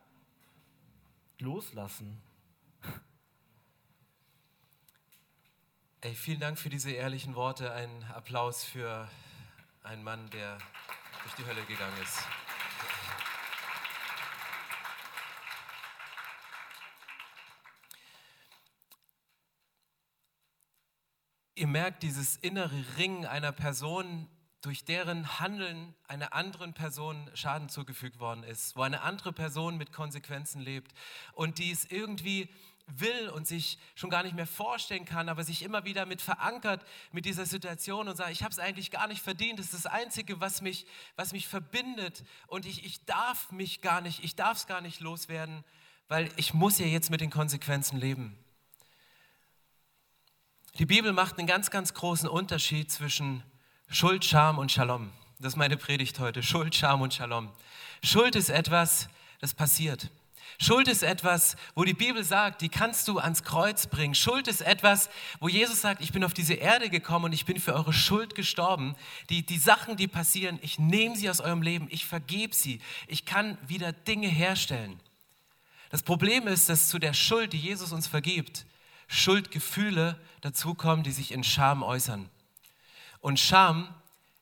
loslassen. 1.38 2.22
Ey, 6.00 6.14
vielen 6.14 6.40
Dank 6.40 6.58
für 6.58 6.68
diese 6.70 6.90
ehrlichen 6.90 7.34
Worte. 7.34 7.72
Ein 7.72 8.04
Applaus 8.14 8.64
für 8.64 9.08
einen 9.82 10.02
Mann, 10.02 10.28
der 10.30 10.58
durch 11.22 11.34
die 11.34 11.44
Hölle 11.46 11.64
gegangen 11.64 11.96
ist. 12.02 12.18
Ihr 21.54 21.66
merkt 21.66 22.02
dieses 22.02 22.36
innere 22.36 22.84
Ringen 22.96 23.26
einer 23.26 23.52
Person, 23.52 24.30
durch 24.60 24.84
deren 24.84 25.40
Handeln 25.40 25.94
einer 26.06 26.34
anderen 26.34 26.74
Person 26.74 27.30
Schaden 27.34 27.68
zugefügt 27.68 28.18
worden 28.18 28.42
ist, 28.44 28.76
wo 28.76 28.82
eine 28.82 29.02
andere 29.02 29.32
Person 29.32 29.78
mit 29.78 29.92
Konsequenzen 29.92 30.60
lebt 30.60 30.92
und 31.32 31.58
die 31.58 31.70
es 31.70 31.86
irgendwie 31.86 32.48
will 32.98 33.28
und 33.30 33.46
sich 33.46 33.78
schon 33.94 34.10
gar 34.10 34.22
nicht 34.22 34.34
mehr 34.34 34.46
vorstellen 34.46 35.04
kann, 35.04 35.28
aber 35.28 35.44
sich 35.44 35.62
immer 35.62 35.84
wieder 35.84 36.06
mit 36.06 36.20
verankert 36.20 36.84
mit 37.12 37.24
dieser 37.24 37.46
Situation 37.46 38.08
und 38.08 38.16
sagt, 38.16 38.30
ich 38.32 38.42
habe 38.42 38.52
es 38.52 38.58
eigentlich 38.58 38.90
gar 38.90 39.06
nicht 39.06 39.22
verdient, 39.22 39.58
das 39.58 39.66
ist 39.66 39.84
das 39.84 39.86
Einzige, 39.86 40.40
was 40.40 40.60
mich, 40.60 40.86
was 41.16 41.32
mich 41.32 41.46
verbindet 41.46 42.24
und 42.48 42.66
ich, 42.66 42.84
ich 42.84 43.04
darf 43.04 43.52
mich 43.52 43.80
gar 43.80 44.00
nicht, 44.00 44.24
ich 44.24 44.34
darf 44.34 44.58
es 44.58 44.66
gar 44.66 44.80
nicht 44.80 45.00
loswerden, 45.00 45.64
weil 46.08 46.28
ich 46.36 46.54
muss 46.54 46.78
ja 46.78 46.86
jetzt 46.86 47.10
mit 47.10 47.20
den 47.20 47.30
Konsequenzen 47.30 47.98
leben. 47.98 48.36
Die 50.78 50.86
Bibel 50.86 51.12
macht 51.12 51.38
einen 51.38 51.46
ganz, 51.46 51.70
ganz 51.70 51.94
großen 51.94 52.28
Unterschied 52.28 52.90
zwischen 52.90 53.42
Schuld, 53.92 54.24
Scham 54.24 54.58
und 54.58 54.70
Shalom. 54.70 55.10
Das 55.40 55.54
ist 55.54 55.56
meine 55.56 55.76
Predigt 55.76 56.20
heute. 56.20 56.44
Schuld, 56.44 56.76
Scham 56.76 57.02
und 57.02 57.12
Shalom. 57.12 57.50
Schuld 58.04 58.36
ist 58.36 58.48
etwas, 58.48 59.08
das 59.40 59.52
passiert. 59.52 60.10
Schuld 60.60 60.86
ist 60.86 61.02
etwas, 61.02 61.56
wo 61.74 61.82
die 61.82 61.92
Bibel 61.92 62.22
sagt, 62.22 62.62
die 62.62 62.68
kannst 62.68 63.08
du 63.08 63.18
ans 63.18 63.42
Kreuz 63.42 63.88
bringen. 63.88 64.14
Schuld 64.14 64.46
ist 64.46 64.60
etwas, 64.60 65.10
wo 65.40 65.48
Jesus 65.48 65.80
sagt, 65.80 66.02
ich 66.02 66.12
bin 66.12 66.22
auf 66.22 66.34
diese 66.34 66.54
Erde 66.54 66.88
gekommen 66.88 67.24
und 67.24 67.32
ich 67.32 67.46
bin 67.46 67.58
für 67.58 67.74
eure 67.74 67.92
Schuld 67.92 68.36
gestorben. 68.36 68.94
Die, 69.28 69.44
die 69.44 69.58
Sachen, 69.58 69.96
die 69.96 70.06
passieren, 70.06 70.60
ich 70.62 70.78
nehme 70.78 71.16
sie 71.16 71.28
aus 71.28 71.40
eurem 71.40 71.62
Leben, 71.62 71.88
ich 71.90 72.06
vergebe 72.06 72.54
sie. 72.54 72.80
Ich 73.08 73.24
kann 73.24 73.58
wieder 73.66 73.90
Dinge 73.92 74.28
herstellen. 74.28 75.00
Das 75.90 76.04
Problem 76.04 76.46
ist, 76.46 76.68
dass 76.68 76.88
zu 76.88 77.00
der 77.00 77.12
Schuld, 77.12 77.52
die 77.54 77.58
Jesus 77.58 77.90
uns 77.90 78.06
vergibt, 78.06 78.66
Schuldgefühle 79.08 80.16
dazukommen, 80.42 81.02
die 81.02 81.10
sich 81.10 81.32
in 81.32 81.42
Scham 81.42 81.82
äußern. 81.82 82.30
Und 83.20 83.38
Scham 83.38 83.94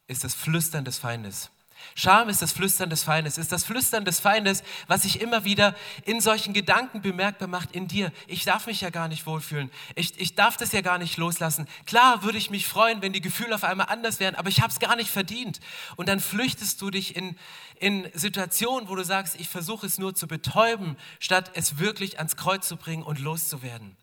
ist 0.06 0.24
das 0.24 0.34
Flüstern 0.34 0.84
des 0.84 0.98
Feindes. 0.98 1.50
Scham 1.94 2.28
ist 2.28 2.42
das 2.42 2.52
Flüstern 2.52 2.90
des 2.90 3.02
Feindes, 3.02 3.38
ist 3.38 3.52
das 3.52 3.64
Flüstern 3.64 4.04
des 4.04 4.20
Feindes, 4.20 4.62
was 4.86 5.02
sich 5.02 5.20
immer 5.20 5.44
wieder 5.44 5.74
in 6.04 6.20
solchen 6.20 6.52
Gedanken 6.52 7.02
bemerkbar 7.02 7.48
macht 7.48 7.72
in 7.72 7.88
dir. 7.88 8.12
Ich 8.26 8.44
darf 8.44 8.66
mich 8.66 8.80
ja 8.80 8.90
gar 8.90 9.08
nicht 9.08 9.26
wohlfühlen. 9.26 9.70
Ich, 9.94 10.18
ich 10.20 10.34
darf 10.34 10.56
das 10.56 10.72
ja 10.72 10.80
gar 10.80 10.98
nicht 10.98 11.16
loslassen. 11.16 11.68
Klar 11.86 12.22
würde 12.22 12.38
ich 12.38 12.50
mich 12.50 12.66
freuen, 12.66 13.02
wenn 13.02 13.12
die 13.12 13.20
Gefühle 13.20 13.54
auf 13.54 13.64
einmal 13.64 13.88
anders 13.88 14.20
wären, 14.20 14.34
aber 14.34 14.48
ich 14.48 14.60
habe 14.60 14.72
es 14.72 14.78
gar 14.78 14.96
nicht 14.96 15.10
verdient. 15.10 15.60
Und 15.96 16.08
dann 16.08 16.20
flüchtest 16.20 16.80
du 16.80 16.90
dich 16.90 17.16
in, 17.16 17.36
in 17.76 18.08
Situationen, 18.14 18.88
wo 18.88 18.94
du 18.94 19.04
sagst, 19.04 19.38
ich 19.40 19.48
versuche 19.48 19.86
es 19.86 19.98
nur 19.98 20.14
zu 20.14 20.26
betäuben, 20.26 20.96
statt 21.20 21.50
es 21.54 21.78
wirklich 21.78 22.18
ans 22.18 22.36
Kreuz 22.36 22.68
zu 22.68 22.76
bringen 22.76 23.02
und 23.02 23.18
loszuwerden. 23.18 23.96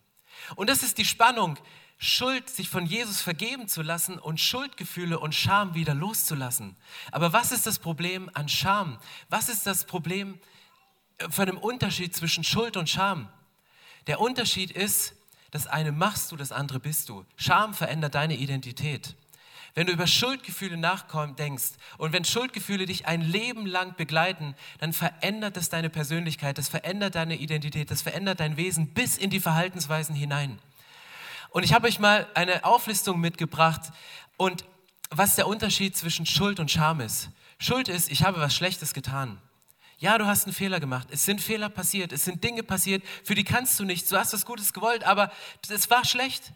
Und 0.55 0.69
das 0.69 0.83
ist 0.83 0.97
die 0.97 1.05
Spannung 1.05 1.57
Schuld, 1.97 2.49
sich 2.49 2.69
von 2.69 2.85
Jesus 2.85 3.21
vergeben 3.21 3.67
zu 3.67 3.81
lassen 3.81 4.19
und 4.19 4.39
Schuldgefühle 4.39 5.17
und 5.19 5.33
Scham 5.33 5.75
wieder 5.75 5.93
loszulassen. 5.93 6.75
Aber 7.11 7.31
was 7.31 7.51
ist 7.51 7.65
das 7.65 7.79
Problem 7.79 8.29
an 8.33 8.49
Scham? 8.49 8.99
Was 9.29 9.49
ist 9.49 9.65
das 9.65 9.85
Problem 9.85 10.37
äh, 11.17 11.29
von 11.29 11.45
dem 11.45 11.57
Unterschied 11.57 12.15
zwischen 12.15 12.43
Schuld 12.43 12.75
und 12.77 12.89
Scham? 12.89 13.29
Der 14.07 14.19
Unterschied 14.19 14.71
ist, 14.71 15.15
das 15.51 15.67
eine 15.67 15.91
machst 15.91 16.31
du, 16.31 16.35
das 16.35 16.51
andere 16.51 16.79
bist 16.79 17.07
du. 17.07 17.25
Scham 17.37 17.73
verändert 17.73 18.15
deine 18.15 18.35
Identität. 18.35 19.15
Wenn 19.73 19.87
du 19.87 19.93
über 19.93 20.07
Schuldgefühle 20.07 20.77
nachdenkst 20.77 21.73
und 21.97 22.13
wenn 22.13 22.23
Schuldgefühle 22.23 22.85
dich 22.85 23.07
ein 23.07 23.21
Leben 23.21 23.65
lang 23.65 23.95
begleiten, 23.95 24.55
dann 24.79 24.93
verändert 24.93 25.57
das 25.57 25.69
deine 25.69 25.89
Persönlichkeit, 25.89 26.57
das 26.57 26.69
verändert 26.69 27.15
deine 27.15 27.35
Identität, 27.35 27.91
das 27.91 28.01
verändert 28.01 28.39
dein 28.39 28.57
Wesen 28.57 28.93
bis 28.93 29.17
in 29.17 29.29
die 29.29 29.41
Verhaltensweisen 29.41 30.15
hinein. 30.15 30.59
Und 31.55 31.63
ich 31.63 31.71
habe 31.71 31.87
euch 31.87 31.99
mal 31.99 32.27
eine 32.33 32.65
Auflistung 32.65 33.21
mitgebracht 33.21 33.79
und 34.35 34.65
was 35.09 35.37
der 35.37 35.47
Unterschied 35.47 35.95
zwischen 35.95 36.25
Schuld 36.25 36.59
und 36.59 36.69
Scham 36.69 36.99
ist. 36.99 37.29
Schuld 37.59 37.87
ist, 37.87 38.11
ich 38.11 38.23
habe 38.23 38.41
was 38.41 38.53
Schlechtes 38.53 38.93
getan. 38.93 39.41
Ja, 39.97 40.17
du 40.17 40.25
hast 40.25 40.47
einen 40.47 40.53
Fehler 40.53 40.81
gemacht. 40.81 41.07
Es 41.11 41.23
sind 41.23 41.39
Fehler 41.39 41.69
passiert. 41.69 42.11
Es 42.11 42.25
sind 42.25 42.43
Dinge 42.43 42.61
passiert, 42.61 43.05
für 43.23 43.35
die 43.35 43.45
kannst 43.45 43.79
du 43.79 43.85
nichts. 43.85 44.09
Du 44.09 44.17
hast 44.17 44.33
was 44.33 44.45
Gutes 44.45 44.73
gewollt, 44.73 45.05
aber 45.05 45.31
es 45.69 45.89
war 45.89 46.03
schlecht. 46.03 46.51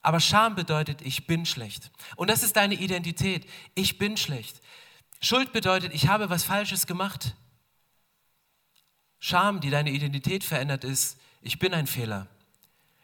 Aber 0.00 0.20
Scham 0.20 0.54
bedeutet, 0.54 1.02
ich 1.02 1.26
bin 1.26 1.44
schlecht. 1.44 1.90
Und 2.14 2.30
das 2.30 2.44
ist 2.44 2.54
deine 2.54 2.74
Identität. 2.74 3.50
Ich 3.74 3.98
bin 3.98 4.16
schlecht. 4.16 4.60
Schuld 5.20 5.50
bedeutet, 5.50 5.92
ich 5.92 6.06
habe 6.06 6.30
was 6.30 6.44
Falsches 6.44 6.86
gemacht. 6.86 7.34
Scham, 9.18 9.60
die 9.60 9.70
deine 9.70 9.90
Identität 9.90 10.44
verändert, 10.44 10.84
ist, 10.84 11.18
ich 11.42 11.58
bin 11.58 11.74
ein 11.74 11.88
Fehler. 11.88 12.28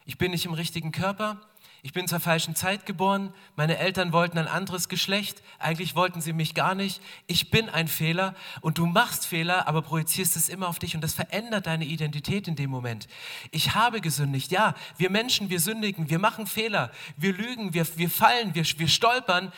Ich 0.05 0.19
bin 0.19 0.33
nicht 0.33 0.45
im 0.45 0.55
richtigen 0.55 0.93
Körper. 0.93 1.41
Ich 1.85 1.93
bin 1.93 2.07
zur 2.07 2.21
falschen 2.21 2.55
Zeit 2.55 2.87
geboren. 2.87 3.35
Meine 3.57 3.77
Eltern 3.77 4.13
wollten 4.13 4.39
ein 4.39 4.47
anderes 4.47 4.89
Geschlecht. 4.89 5.43
Eigentlich 5.59 5.97
wollten 5.97 6.21
sie 6.21 6.33
mich 6.33 6.55
gar 6.55 6.77
nicht. 6.77 7.01
Ich 7.27 7.51
bin 7.51 7.69
ein 7.69 7.89
Fehler 7.89 8.37
und 8.61 8.79
du 8.79 8.87
machst 8.87 9.27
Fehler, 9.27 9.67
aber 9.67 9.83
projizierst 9.83 10.37
es 10.37 10.49
immer 10.49 10.69
auf 10.69 10.79
dich 10.79 10.95
und 10.95 11.01
das 11.01 11.13
verändert 11.13 11.67
deine 11.67 11.85
Identität 11.85 12.47
in 12.47 12.55
dem 12.55 12.71
Moment. 12.71 13.09
Ich 13.51 13.75
habe 13.75 14.01
gesündigt. 14.01 14.53
Ja, 14.53 14.75
wir 14.97 15.11
Menschen, 15.11 15.51
wir 15.51 15.59
sündigen, 15.59 16.09
wir 16.09 16.21
machen 16.21 16.47
Fehler, 16.47 16.93
wir 17.17 17.33
lügen, 17.33 17.75
wir, 17.75 17.85
wir 17.97 18.11
fallen, 18.11 18.55
wir, 18.55 18.65
wir 18.65 18.89
stolpern, 18.89 19.53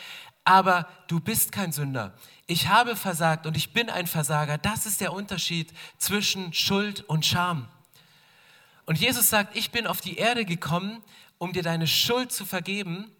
aber 0.44 0.88
du 1.08 1.20
bist 1.20 1.52
kein 1.52 1.72
Sünder. 1.72 2.14
Ich 2.46 2.68
habe 2.68 2.96
versagt 2.96 3.46
und 3.46 3.54
ich 3.54 3.74
bin 3.74 3.90
ein 3.90 4.06
Versager. 4.06 4.56
Das 4.56 4.86
ist 4.86 5.02
der 5.02 5.12
Unterschied 5.12 5.74
zwischen 5.98 6.54
Schuld 6.54 7.04
und 7.06 7.26
Scham. 7.26 7.68
Und 8.86 8.98
Jesus 8.98 9.30
sagt, 9.30 9.56
ich 9.56 9.70
bin 9.70 9.86
auf 9.86 10.00
die 10.00 10.16
Erde 10.16 10.44
gekommen, 10.44 11.02
um 11.38 11.52
dir 11.52 11.62
deine 11.62 11.86
Schuld 11.86 12.32
zu 12.32 12.44
vergeben, 12.44 13.10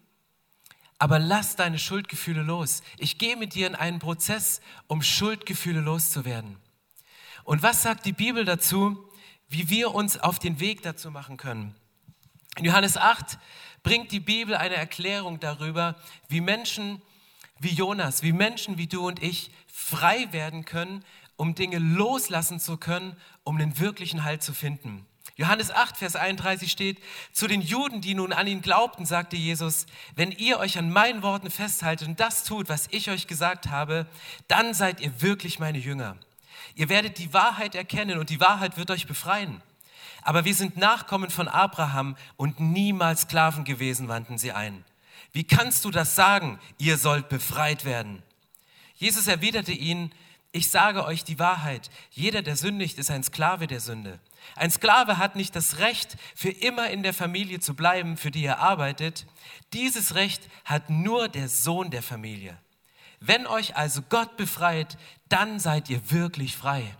aber 0.97 1.19
lass 1.19 1.55
deine 1.55 1.79
Schuldgefühle 1.79 2.41
los. 2.41 2.81
Ich 2.97 3.17
gehe 3.17 3.35
mit 3.35 3.53
dir 3.53 3.67
in 3.67 3.75
einen 3.75 3.99
Prozess, 3.99 4.61
um 4.87 5.01
Schuldgefühle 5.01 5.81
loszuwerden. 5.81 6.57
Und 7.43 7.63
was 7.63 7.83
sagt 7.83 8.05
die 8.05 8.13
Bibel 8.13 8.45
dazu, 8.45 9.09
wie 9.47 9.69
wir 9.69 9.93
uns 9.93 10.17
auf 10.17 10.39
den 10.39 10.59
Weg 10.59 10.81
dazu 10.83 11.11
machen 11.11 11.37
können? 11.37 11.75
In 12.57 12.65
Johannes 12.65 12.97
8 12.97 13.37
bringt 13.83 14.11
die 14.11 14.19
Bibel 14.19 14.55
eine 14.55 14.75
Erklärung 14.75 15.39
darüber, 15.39 15.95
wie 16.29 16.41
Menschen 16.41 17.01
wie 17.59 17.69
Jonas, 17.69 18.21
wie 18.21 18.33
Menschen 18.33 18.77
wie 18.77 18.87
du 18.87 19.07
und 19.07 19.21
ich 19.23 19.51
frei 19.67 20.31
werden 20.31 20.65
können, 20.65 21.03
um 21.35 21.55
Dinge 21.55 21.79
loslassen 21.79 22.59
zu 22.59 22.77
können, 22.77 23.15
um 23.43 23.57
den 23.57 23.79
wirklichen 23.79 24.23
Halt 24.23 24.43
zu 24.43 24.53
finden. 24.53 25.05
Johannes 25.37 25.69
8, 25.69 25.97
Vers 25.97 26.15
31 26.15 26.71
steht, 26.71 26.97
zu 27.33 27.47
den 27.47 27.61
Juden, 27.61 27.99
die 27.99 28.13
nun 28.13 28.31
an 28.31 28.47
ihn 28.47 28.61
glaubten, 28.61 29.05
sagte 29.05 29.35
Jesus, 29.35 29.85
wenn 30.15 30.31
ihr 30.31 30.59
euch 30.59 30.77
an 30.77 30.89
meinen 30.89 31.23
Worten 31.23 31.51
festhaltet 31.51 32.07
und 32.07 32.19
das 32.21 32.45
tut, 32.45 32.69
was 32.69 32.87
ich 32.91 33.09
euch 33.09 33.27
gesagt 33.27 33.69
habe, 33.69 34.07
dann 34.47 34.73
seid 34.73 35.01
ihr 35.01 35.21
wirklich 35.21 35.59
meine 35.59 35.77
Jünger. 35.77 36.15
Ihr 36.75 36.87
werdet 36.87 37.17
die 37.17 37.33
Wahrheit 37.33 37.75
erkennen 37.75 38.17
und 38.17 38.29
die 38.29 38.39
Wahrheit 38.39 38.77
wird 38.77 38.91
euch 38.91 39.07
befreien. 39.07 39.61
Aber 40.21 40.45
wir 40.45 40.55
sind 40.55 40.77
Nachkommen 40.77 41.29
von 41.29 41.49
Abraham 41.49 42.15
und 42.37 42.59
niemals 42.59 43.21
Sklaven 43.21 43.65
gewesen, 43.65 44.07
wandten 44.07 44.37
sie 44.37 44.53
ein. 44.53 44.85
Wie 45.33 45.43
kannst 45.43 45.83
du 45.83 45.91
das 45.91 46.15
sagen? 46.15 46.59
Ihr 46.77 46.97
sollt 46.97 47.27
befreit 47.27 47.83
werden. 47.83 48.23
Jesus 48.95 49.27
erwiderte 49.27 49.73
ihnen, 49.73 50.11
ich 50.53 50.69
sage 50.69 51.03
euch 51.03 51.25
die 51.25 51.39
Wahrheit. 51.39 51.89
Jeder, 52.11 52.41
der 52.41 52.55
sündigt, 52.55 52.97
ist 52.97 53.11
ein 53.11 53.23
Sklave 53.23 53.67
der 53.67 53.81
Sünde. 53.81 54.19
Ein 54.55 54.71
Sklave 54.71 55.17
hat 55.17 55.35
nicht 55.35 55.55
das 55.55 55.79
Recht, 55.79 56.15
für 56.35 56.49
immer 56.49 56.89
in 56.89 57.03
der 57.03 57.13
Familie 57.13 57.59
zu 57.59 57.75
bleiben, 57.75 58.17
für 58.17 58.31
die 58.31 58.45
er 58.45 58.59
arbeitet. 58.59 59.25
Dieses 59.73 60.15
Recht 60.15 60.43
hat 60.63 60.89
nur 60.89 61.27
der 61.27 61.49
Sohn 61.49 61.91
der 61.91 62.03
Familie. 62.03 62.57
Wenn 63.19 63.47
euch 63.47 63.75
also 63.75 64.01
Gott 64.01 64.37
befreit, 64.37 64.97
dann 65.29 65.59
seid 65.59 65.89
ihr 65.89 66.11
wirklich 66.11 66.55
frei. 66.55 66.95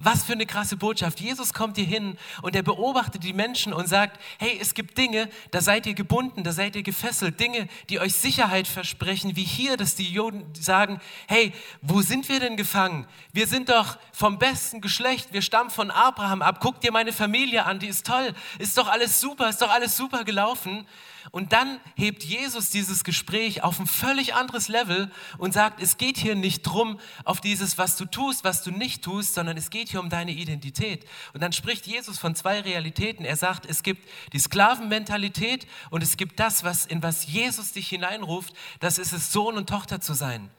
Was 0.00 0.24
für 0.24 0.32
eine 0.32 0.46
krasse 0.46 0.76
Botschaft. 0.76 1.20
Jesus 1.20 1.54
kommt 1.54 1.76
hier 1.76 1.86
hin 1.86 2.18
und 2.42 2.56
er 2.56 2.62
beobachtet 2.62 3.24
die 3.24 3.32
Menschen 3.32 3.72
und 3.72 3.88
sagt, 3.88 4.20
hey, 4.38 4.58
es 4.60 4.74
gibt 4.74 4.98
Dinge, 4.98 5.28
da 5.50 5.60
seid 5.60 5.86
ihr 5.86 5.94
gebunden, 5.94 6.44
da 6.44 6.52
seid 6.52 6.76
ihr 6.76 6.82
gefesselt, 6.82 7.38
Dinge, 7.40 7.68
die 7.88 8.00
euch 8.00 8.14
Sicherheit 8.14 8.66
versprechen, 8.66 9.36
wie 9.36 9.44
hier, 9.44 9.76
dass 9.76 9.94
die 9.94 10.10
Juden 10.10 10.44
sagen, 10.54 11.00
hey, 11.28 11.52
wo 11.82 12.02
sind 12.02 12.28
wir 12.28 12.40
denn 12.40 12.56
gefangen? 12.56 13.06
Wir 13.32 13.46
sind 13.46 13.68
doch 13.68 13.96
vom 14.12 14.38
besten 14.38 14.80
Geschlecht, 14.80 15.32
wir 15.32 15.42
stammen 15.42 15.70
von 15.70 15.90
Abraham 15.90 16.42
ab, 16.42 16.58
guck 16.60 16.80
dir 16.80 16.92
meine 16.92 17.12
Familie 17.12 17.64
an, 17.64 17.78
die 17.78 17.88
ist 17.88 18.06
toll, 18.06 18.34
ist 18.58 18.76
doch 18.78 18.88
alles 18.88 19.20
super, 19.20 19.48
ist 19.48 19.62
doch 19.62 19.70
alles 19.70 19.96
super 19.96 20.24
gelaufen. 20.24 20.86
Und 21.30 21.52
dann 21.52 21.80
hebt 21.96 22.22
Jesus 22.22 22.70
dieses 22.70 23.02
Gespräch 23.02 23.62
auf 23.62 23.80
ein 23.80 23.86
völlig 23.86 24.34
anderes 24.34 24.68
Level 24.68 25.10
und 25.38 25.54
sagt, 25.54 25.80
es 25.82 25.96
geht 25.96 26.18
hier 26.18 26.34
nicht 26.34 26.62
drum 26.62 27.00
auf 27.24 27.40
dieses, 27.40 27.78
was 27.78 27.96
du 27.96 28.04
tust, 28.04 28.44
was 28.44 28.62
du 28.62 28.70
nicht 28.70 29.02
tust, 29.02 29.34
sondern 29.34 29.56
es 29.56 29.70
geht 29.70 29.88
hier 29.88 30.00
um 30.00 30.10
deine 30.10 30.32
Identität. 30.32 31.06
Und 31.32 31.42
dann 31.42 31.52
spricht 31.52 31.86
Jesus 31.86 32.18
von 32.18 32.34
zwei 32.34 32.60
Realitäten. 32.60 33.24
Er 33.24 33.36
sagt, 33.36 33.66
es 33.66 33.82
gibt 33.82 34.08
die 34.32 34.38
Sklavenmentalität 34.38 35.66
und 35.90 36.02
es 36.02 36.16
gibt 36.16 36.38
das, 36.40 36.62
was, 36.62 36.84
in 36.86 37.02
was 37.02 37.26
Jesus 37.26 37.72
dich 37.72 37.88
hineinruft, 37.88 38.54
das 38.80 38.98
ist 38.98 39.12
es, 39.12 39.32
Sohn 39.32 39.56
und 39.56 39.68
Tochter 39.68 40.00
zu 40.00 40.14
sein. 40.14 40.50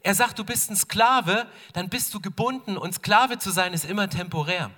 Er 0.00 0.14
sagt, 0.14 0.38
du 0.38 0.44
bist 0.44 0.70
ein 0.70 0.76
Sklave, 0.76 1.46
dann 1.72 1.88
bist 1.88 2.14
du 2.14 2.20
gebunden 2.20 2.76
und 2.76 2.94
Sklave 2.94 3.38
zu 3.38 3.50
sein 3.50 3.72
ist 3.72 3.84
immer 3.84 4.08
temporär. 4.08 4.70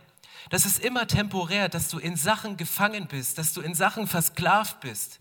Das 0.51 0.65
ist 0.65 0.83
immer 0.83 1.07
temporär, 1.07 1.69
dass 1.69 1.89
du 1.89 1.99
in 1.99 2.17
Sachen 2.17 2.57
gefangen 2.57 3.07
bist, 3.07 3.39
dass 3.39 3.53
du 3.53 3.61
in 3.61 3.75
Sachen 3.75 4.07
versklavt 4.07 4.81
bist. 4.81 5.21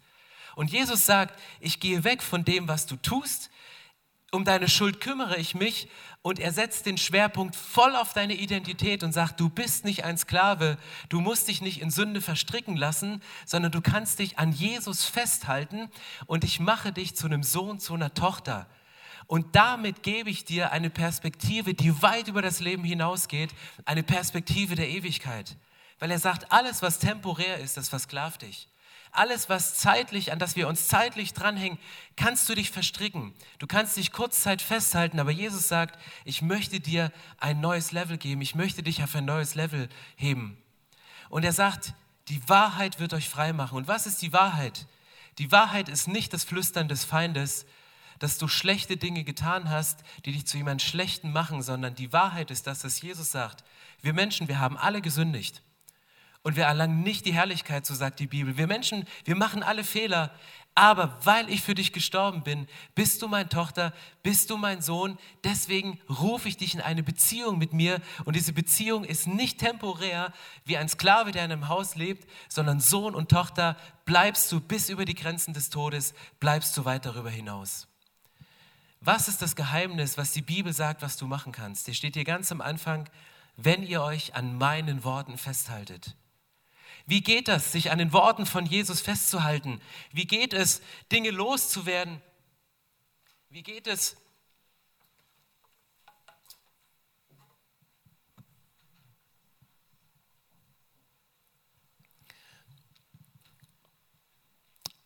Und 0.57 0.71
Jesus 0.71 1.05
sagt, 1.05 1.39
ich 1.59 1.79
gehe 1.79 2.03
weg 2.03 2.23
von 2.23 2.43
dem, 2.43 2.67
was 2.67 2.87
du 2.87 2.95
tust, 2.95 3.51
um 4.31 4.43
deine 4.43 4.67
Schuld 4.67 4.99
kümmere 4.99 5.37
ich 5.37 5.53
mich. 5.53 5.87
Und 6.23 6.39
er 6.39 6.51
setzt 6.51 6.87
den 6.87 6.97
Schwerpunkt 6.97 7.55
voll 7.55 7.95
auf 7.95 8.13
deine 8.13 8.33
Identität 8.33 9.03
und 9.03 9.11
sagt, 9.11 9.39
du 9.39 9.49
bist 9.49 9.85
nicht 9.85 10.03
ein 10.03 10.17
Sklave, 10.17 10.79
du 11.09 11.21
musst 11.21 11.47
dich 11.47 11.61
nicht 11.61 11.79
in 11.79 11.91
Sünde 11.91 12.21
verstricken 12.21 12.75
lassen, 12.75 13.21
sondern 13.45 13.71
du 13.71 13.81
kannst 13.81 14.17
dich 14.17 14.39
an 14.39 14.51
Jesus 14.51 15.05
festhalten. 15.05 15.91
Und 16.25 16.43
ich 16.43 16.59
mache 16.59 16.91
dich 16.91 17.15
zu 17.15 17.27
einem 17.27 17.43
Sohn, 17.43 17.79
zu 17.79 17.93
einer 17.93 18.15
Tochter. 18.15 18.65
Und 19.27 19.55
damit 19.55 20.01
gebe 20.01 20.31
ich 20.31 20.43
dir 20.43 20.71
eine 20.71 20.89
Perspektive, 20.89 21.75
die 21.75 22.01
weit 22.01 22.29
über 22.29 22.41
das 22.41 22.61
Leben 22.61 22.83
hinausgeht, 22.83 23.51
eine 23.85 24.01
Perspektive 24.01 24.73
der 24.73 24.89
Ewigkeit. 24.89 25.55
Weil 25.99 26.09
er 26.09 26.19
sagt, 26.19 26.51
alles, 26.51 26.81
was 26.81 26.97
temporär 26.97 27.59
ist, 27.59 27.77
das 27.77 27.89
versklavt 27.89 28.41
dich 28.41 28.67
alles, 29.11 29.49
was 29.49 29.75
zeitlich, 29.75 30.31
an 30.31 30.39
das 30.39 30.55
wir 30.55 30.67
uns 30.67 30.87
zeitlich 30.87 31.33
dranhängen, 31.33 31.79
kannst 32.15 32.47
du 32.49 32.55
dich 32.55 32.71
verstricken. 32.71 33.33
Du 33.59 33.67
kannst 33.67 33.97
dich 33.97 34.11
kurzzeit 34.11 34.61
festhalten, 34.61 35.19
aber 35.19 35.31
Jesus 35.31 35.67
sagt, 35.67 35.99
ich 36.25 36.41
möchte 36.41 36.79
dir 36.79 37.11
ein 37.39 37.59
neues 37.59 37.91
Level 37.91 38.17
geben, 38.17 38.41
ich 38.41 38.55
möchte 38.55 38.83
dich 38.83 39.03
auf 39.03 39.15
ein 39.15 39.25
neues 39.25 39.55
Level 39.55 39.89
heben. 40.15 40.57
Und 41.29 41.43
er 41.43 41.53
sagt, 41.53 41.93
die 42.29 42.47
Wahrheit 42.47 42.99
wird 42.99 43.13
euch 43.13 43.29
frei 43.29 43.53
machen. 43.53 43.77
Und 43.77 43.87
was 43.87 44.05
ist 44.07 44.21
die 44.21 44.33
Wahrheit? 44.33 44.85
Die 45.37 45.51
Wahrheit 45.51 45.89
ist 45.89 46.07
nicht 46.07 46.33
das 46.33 46.43
Flüstern 46.43 46.87
des 46.87 47.05
Feindes, 47.05 47.65
dass 48.19 48.37
du 48.37 48.47
schlechte 48.47 48.97
Dinge 48.97 49.23
getan 49.23 49.69
hast, 49.69 49.99
die 50.25 50.31
dich 50.31 50.47
zu 50.47 50.57
jemandem 50.57 50.85
Schlechten 50.85 51.31
machen, 51.31 51.61
sondern 51.61 51.95
die 51.95 52.11
Wahrheit 52.11 52.51
ist 52.51 52.67
das, 52.67 52.83
was 52.83 53.01
Jesus 53.01 53.31
sagt. 53.31 53.63
Wir 54.01 54.13
Menschen, 54.13 54.47
wir 54.47 54.59
haben 54.59 54.77
alle 54.77 55.01
gesündigt 55.01 55.61
und 56.47 56.55
wir 56.55 56.63
erlangen 56.63 57.03
nicht 57.03 57.25
die 57.25 57.33
Herrlichkeit, 57.33 57.85
so 57.85 57.93
sagt 57.93 58.21
die 58.21 58.25
Bibel. 58.25 58.55
Wir 58.55 58.67
Menschen, 58.67 59.05
wir 59.25 59.35
machen 59.35 59.63
alle 59.63 59.83
Fehler, 59.83 60.31
aber 60.75 61.19
weil 61.25 61.49
ich 61.49 61.61
für 61.61 61.75
dich 61.75 61.91
gestorben 61.91 62.41
bin, 62.41 62.67
bist 62.95 63.21
du 63.21 63.27
meine 63.27 63.49
Tochter, 63.49 63.91
bist 64.23 64.49
du 64.49 64.55
mein 64.55 64.81
Sohn, 64.81 65.17
deswegen 65.43 65.99
rufe 66.09 66.47
ich 66.47 66.55
dich 66.55 66.73
in 66.73 66.79
eine 66.79 67.03
Beziehung 67.03 67.57
mit 67.57 67.73
mir 67.73 67.99
und 68.23 68.37
diese 68.37 68.53
Beziehung 68.53 69.03
ist 69.03 69.27
nicht 69.27 69.59
temporär 69.59 70.31
wie 70.63 70.77
ein 70.77 70.87
Sklave, 70.87 71.33
der 71.33 71.43
in 71.43 71.51
einem 71.51 71.67
Haus 71.67 71.95
lebt, 71.95 72.25
sondern 72.47 72.79
Sohn 72.79 73.13
und 73.13 73.27
Tochter 73.27 73.75
bleibst 74.05 74.49
du 74.49 74.61
bis 74.61 74.87
über 74.87 75.03
die 75.03 75.15
Grenzen 75.15 75.53
des 75.53 75.69
Todes, 75.69 76.13
bleibst 76.39 76.77
du 76.77 76.85
weit 76.85 77.05
darüber 77.05 77.29
hinaus. 77.29 77.89
Was 79.01 79.27
ist 79.27 79.41
das 79.41 79.57
Geheimnis, 79.57 80.17
was 80.17 80.31
die 80.31 80.43
Bibel 80.43 80.71
sagt, 80.71 81.01
was 81.01 81.17
du 81.17 81.27
machen 81.27 81.51
kannst? 81.51 81.87
Hier 81.87 81.93
steht 81.93 82.13
hier 82.13 82.23
ganz 82.23 82.53
am 82.53 82.61
Anfang, 82.61 83.09
wenn 83.57 83.83
ihr 83.83 84.01
euch 84.01 84.33
an 84.33 84.57
meinen 84.57 85.03
Worten 85.03 85.37
festhaltet. 85.37 86.15
Wie 87.07 87.21
geht 87.21 87.47
das, 87.47 87.71
sich 87.71 87.89
an 87.89 87.97
den 87.97 88.11
Worten 88.11 88.45
von 88.45 88.65
Jesus 88.65 88.99
festzuhalten? 88.99 89.81
Wie 90.11 90.25
geht 90.25 90.53
es, 90.53 90.81
Dinge 91.09 91.31
loszuwerden? 91.31 92.21
Wie 93.49 93.63
geht 93.63 93.87
es, 93.87 94.17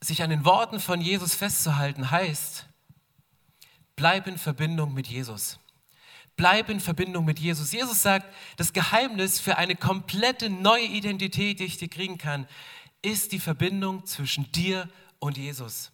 sich 0.02 0.24
an 0.24 0.32
den 0.32 0.44
Worten 0.44 0.80
von 0.80 1.00
Jesus 1.00 1.36
festzuhalten, 1.36 2.10
heißt, 2.10 2.66
bleib 3.96 4.26
in 4.26 4.40
Verbindung 4.40 4.94
mit 4.96 5.06
Jesus. 5.06 5.60
Bleib 6.36 6.70
in 6.70 6.80
Verbindung 6.80 7.26
mit 7.26 7.40
Jesus. 7.40 7.72
Jesus 7.72 8.02
sagt, 8.02 8.26
das 8.58 8.74
Geheimnis 8.74 9.40
für 9.40 9.58
eine 9.58 9.76
komplette 9.76 10.50
neue 10.50 10.86
Identität, 10.86 11.60
die 11.60 11.66
ich 11.66 11.78
dir 11.78 11.90
kriegen 11.90 12.18
kann, 12.18 12.48
ist 13.02 13.32
die 13.32 13.40
Verbindung 13.40 14.06
zwischen 14.06 14.52
dir 14.52 14.90
und 15.20 15.38
Jesus. 15.38 15.92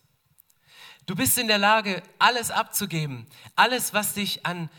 Du 1.06 1.15
bist 1.15 1.38
in 1.38 1.47
der 1.47 1.58
Lage, 1.58 2.04
alles 2.19 2.52
abzugeben, 2.52 3.26
alles, 3.56 3.93
was 3.93 4.13
dich 4.13 4.45
an 4.45 4.69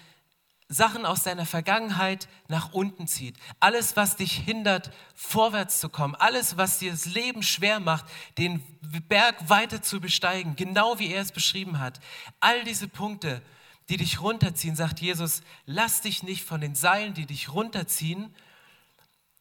Sachen 0.69 1.07
aus 1.07 1.23
deiner 1.23 1.47
Vergangenheit 1.47 2.29
nach 2.49 2.75
unten 2.75 3.07
zieht, 3.07 3.37
alles, 3.59 3.97
was 3.97 4.17
dich 4.17 4.33
hindert, 4.33 4.91
vorwärts 5.15 5.81
zu 5.81 5.89
kommen, 5.89 6.15
alles, 6.15 6.59
was 6.59 6.79
dir 6.79 6.91
das 6.91 7.07
Leben 7.07 7.43
schwer 7.43 7.81
macht, 7.81 8.05
den 8.37 8.63
Berg 9.09 9.49
weiter 9.49 9.81
zu 9.81 9.99
besteigen, 9.99 10.57
genau 10.57 10.99
wie 10.99 11.11
er 11.11 11.23
es 11.23 11.33
beschrieben 11.33 11.79
hat. 11.79 12.01
All 12.41 12.65
diese 12.65 12.87
Punkte 12.87 13.41
die 13.89 13.97
dich 13.97 14.21
runterziehen, 14.21 14.77
sagt 14.77 15.01
Jesus, 15.01 15.43
lass 15.65 16.03
dich 16.03 16.23
nicht 16.23 16.45
von 16.45 16.61
den 16.61 16.75
Seilen, 16.75 17.15
die 17.15 17.27
dich 17.27 17.53
runterziehen, 17.53 18.35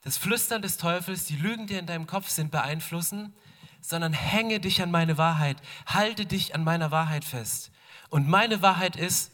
das 0.03 0.17
Flüstern 0.17 0.62
des 0.62 0.77
Teufels, 0.77 1.25
die 1.25 1.36
Lügen, 1.36 1.67
die 1.67 1.75
in 1.75 1.86
deinem 1.86 2.07
Kopf 2.07 2.29
sind, 2.29 2.49
beeinflussen, 2.51 3.33
sondern 3.81 4.13
hänge 4.13 4.60
dich 4.60 4.81
an 4.81 4.91
meine 4.91 5.17
Wahrheit, 5.17 5.57
halte 5.86 6.25
dich 6.25 6.55
an 6.55 6.63
meiner 6.63 6.91
Wahrheit 6.91 7.25
fest. 7.25 7.71
Und 8.10 8.27
meine 8.27 8.62
Wahrheit 8.62 8.95
ist, 8.95 9.31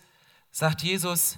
sagt 0.51 0.81
Jesus, 0.81 1.37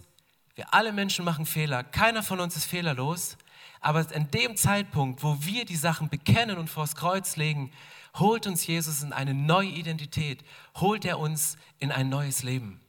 wir 0.56 0.74
alle 0.74 0.94
Menschen 0.94 1.26
machen 1.26 1.46
Fehler, 1.46 1.84
keiner 1.84 2.24
von 2.24 2.40
uns 2.40 2.56
ist 2.56 2.66
fehlerlos, 2.66 3.38
aber 3.82 4.06
an 4.16 4.32
dem 4.32 4.56
Zeitpunkt, 4.56 5.22
wo 5.22 5.38
wir 5.42 5.66
die 5.66 5.76
Sachen 5.76 6.10
bekennen 6.10 6.58
und 6.58 6.70
vors 6.70 6.96
Kreuz 6.96 7.36
legen, 7.36 7.72
holt 8.16 8.48
uns 8.48 8.66
Jesus 8.66 9.04
in 9.04 9.12
eine 9.12 9.34
neue 9.34 9.68
Identität, 9.68 10.44
holt 10.76 11.04
er 11.04 11.20
uns 11.20 11.58
in 11.80 11.92
ein 11.92 12.10
neues 12.10 12.42
Leben. 12.42 12.80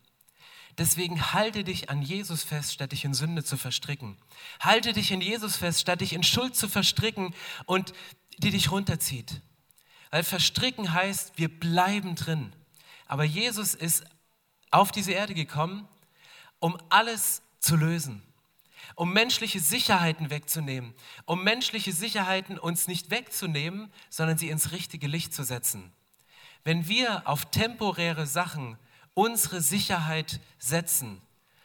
Deswegen 0.79 1.33
halte 1.33 1.65
dich 1.65 1.89
an 1.89 2.03
Jesus 2.03 2.43
fest, 2.43 2.75
statt 2.75 2.93
dich 2.93 3.05
in 3.05 3.15
Sünde 3.15 3.43
zu 3.43 3.57
verstricken. 3.57 4.19
Halte 4.61 4.93
dich 4.93 5.11
in 5.11 5.23
Jesus 5.23 5.57
fest, 5.57 5.81
statt 5.81 6.03
dich 6.03 6.13
in 6.13 6.23
Schuld 6.23 6.55
zu 6.55 6.69
verstricken 6.69 7.35
und 7.65 7.95
die 8.39 8.51
dich 8.51 8.71
runterzieht. 8.71 9.41
Weil 10.11 10.23
verstricken 10.23 10.93
heißt, 10.93 11.33
wir 11.37 11.49
bleiben 11.49 12.15
drin. 12.15 12.53
Aber 13.07 13.25
Jesus 13.25 13.75
ist 13.75 14.05
auf 14.71 14.93
diese 14.93 15.13
Erde 15.13 15.35
gekommen, 15.35 15.89
um 16.59 16.77
alles 16.91 17.43
zu 17.59 17.77
lösen, 17.77 18.23
um 18.95 19.13
menschliche 19.13 19.61
Sicherheiten 19.61 20.31
wegzunehmen, 20.31 20.95
um 21.25 21.43
menschliche 21.43 21.93
Sicherheiten 21.93 22.59
uns 22.59 22.87
nicht 22.87 23.11
wegzunehmen, 23.11 23.91
sondern 24.11 24.37
sie 24.37 24.51
ins 24.51 24.73
richtige 24.73 25.07
Licht 25.07 25.33
zu 25.33 25.45
setzen. 25.45 25.93
Wenn 26.65 26.89
wir 26.89 27.29
auf 27.29 27.47
temporäre 27.47 28.27
Sachen 28.27 28.77
unsere 29.17 29.63
Sicherheit 29.63 30.41
setzen, 30.59 31.23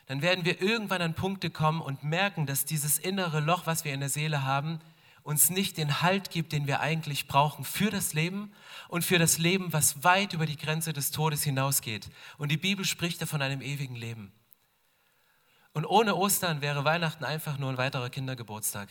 dann 0.08 0.22
werden 0.22 0.46
wir 0.46 0.62
irgendwann 0.62 1.02
an 1.02 1.14
Punkte 1.14 1.50
kommen 1.50 1.82
und 1.82 2.04
merken, 2.04 2.46
dass 2.46 2.66
dieses 2.66 2.98
innere 2.98 3.42
Loch, 3.42 3.66
was 3.66 3.84
wir 3.84 3.94
in 3.94 4.00
der 4.00 4.10
Seele 4.10 4.44
haben, 4.44 4.80
uns 5.22 5.50
nicht 5.50 5.78
den 5.78 6.02
Halt 6.02 6.32
gibt, 6.32 6.54
den 6.54 6.66
wir 6.66 6.80
eigentlich 6.80 7.28
brauchen 7.28 7.66
für 7.66 7.92
das 7.92 8.14
Leben 8.14 8.54
und 8.88 9.04
für 9.04 9.20
das 9.20 9.38
Leben, 9.38 9.74
was 9.74 10.04
weit 10.04 10.34
über 10.34 10.46
die 10.46 10.58
Grenze 10.58 10.94
des 10.94 11.12
Todes 11.12 11.44
hinausgeht. 11.44 12.10
Und 12.38 12.50
die 12.52 12.58
Bibel 12.58 12.86
spricht 12.86 13.22
da 13.22 13.26
von 13.26 13.42
einem 13.42 13.62
ewigen 13.62 13.96
Leben. 13.96 14.32
Und 15.74 15.86
ohne 15.86 16.16
Ostern 16.16 16.62
wäre 16.62 16.86
Weihnachten 16.86 17.26
einfach 17.26 17.58
nur 17.58 17.70
ein 17.70 17.78
weiterer 17.78 18.10
Kindergeburtstag. 18.10 18.90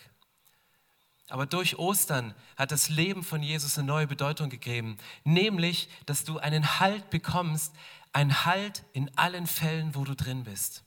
Aber 1.30 1.46
durch 1.46 1.78
Ostern 1.78 2.34
hat 2.56 2.72
das 2.72 2.88
Leben 2.88 3.22
von 3.22 3.40
Jesus 3.42 3.78
eine 3.78 3.86
neue 3.86 4.08
Bedeutung 4.08 4.50
gegeben, 4.50 4.98
nämlich, 5.22 5.88
dass 6.04 6.24
du 6.24 6.38
einen 6.38 6.80
Halt 6.80 7.08
bekommst, 7.10 7.72
ein 8.12 8.44
Halt 8.44 8.84
in 8.92 9.16
allen 9.16 9.46
Fällen, 9.46 9.94
wo 9.94 10.04
du 10.04 10.14
drin 10.14 10.44
bist. 10.44 10.84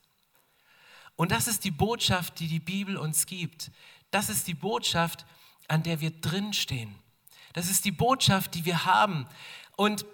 Und 1.16 1.32
das 1.32 1.46
ist 1.46 1.64
die 1.64 1.70
Botschaft, 1.70 2.38
die 2.40 2.48
die 2.48 2.60
Bibel 2.60 2.96
uns 2.96 3.26
gibt. 3.26 3.70
Das 4.10 4.28
ist 4.28 4.46
die 4.46 4.54
Botschaft, 4.54 5.24
an 5.68 5.82
der 5.82 6.00
wir 6.00 6.10
drinstehen. 6.10 6.94
Das 7.52 7.70
ist 7.70 7.84
die 7.84 7.92
Botschaft, 7.92 8.54
die 8.54 8.64
wir 8.64 8.84
haben. 8.84 9.26
Und 9.76 10.04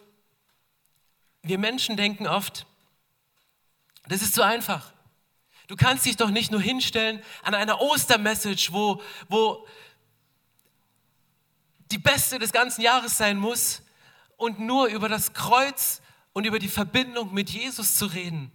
wir 1.43 1.59
Menschen 1.59 1.97
denken 1.97 2.27
oft, 2.27 2.67
das 4.07 4.23
ist 4.23 4.35
zu 4.35 4.43
einfach. 4.43 4.93
Du 5.67 5.77
kannst 5.77 6.05
dich 6.05 6.17
doch 6.17 6.31
nicht 6.31 6.51
nur 6.51 6.61
hinstellen 6.61 7.23
an 7.43 7.55
einer 7.55 7.81
Ostermessage, 7.81 8.73
wo, 8.73 9.03
wo 9.29 9.67
die 11.91 11.99
beste 11.99 12.39
des 12.39 12.53
ganzen 12.53 12.83
Jahres 12.83 13.17
sein 13.17 13.37
muss 13.37 13.83
und 14.37 14.59
nur 14.59 14.89
über 14.89 15.09
das 15.09 15.33
Kreuz 15.33 16.03
und 16.33 16.47
über 16.47 16.59
die 16.59 16.69
Verbindung 16.69 17.33
mit 17.35 17.51
Jesus 17.51 17.97
zu 17.97 18.07
reden. 18.07 18.53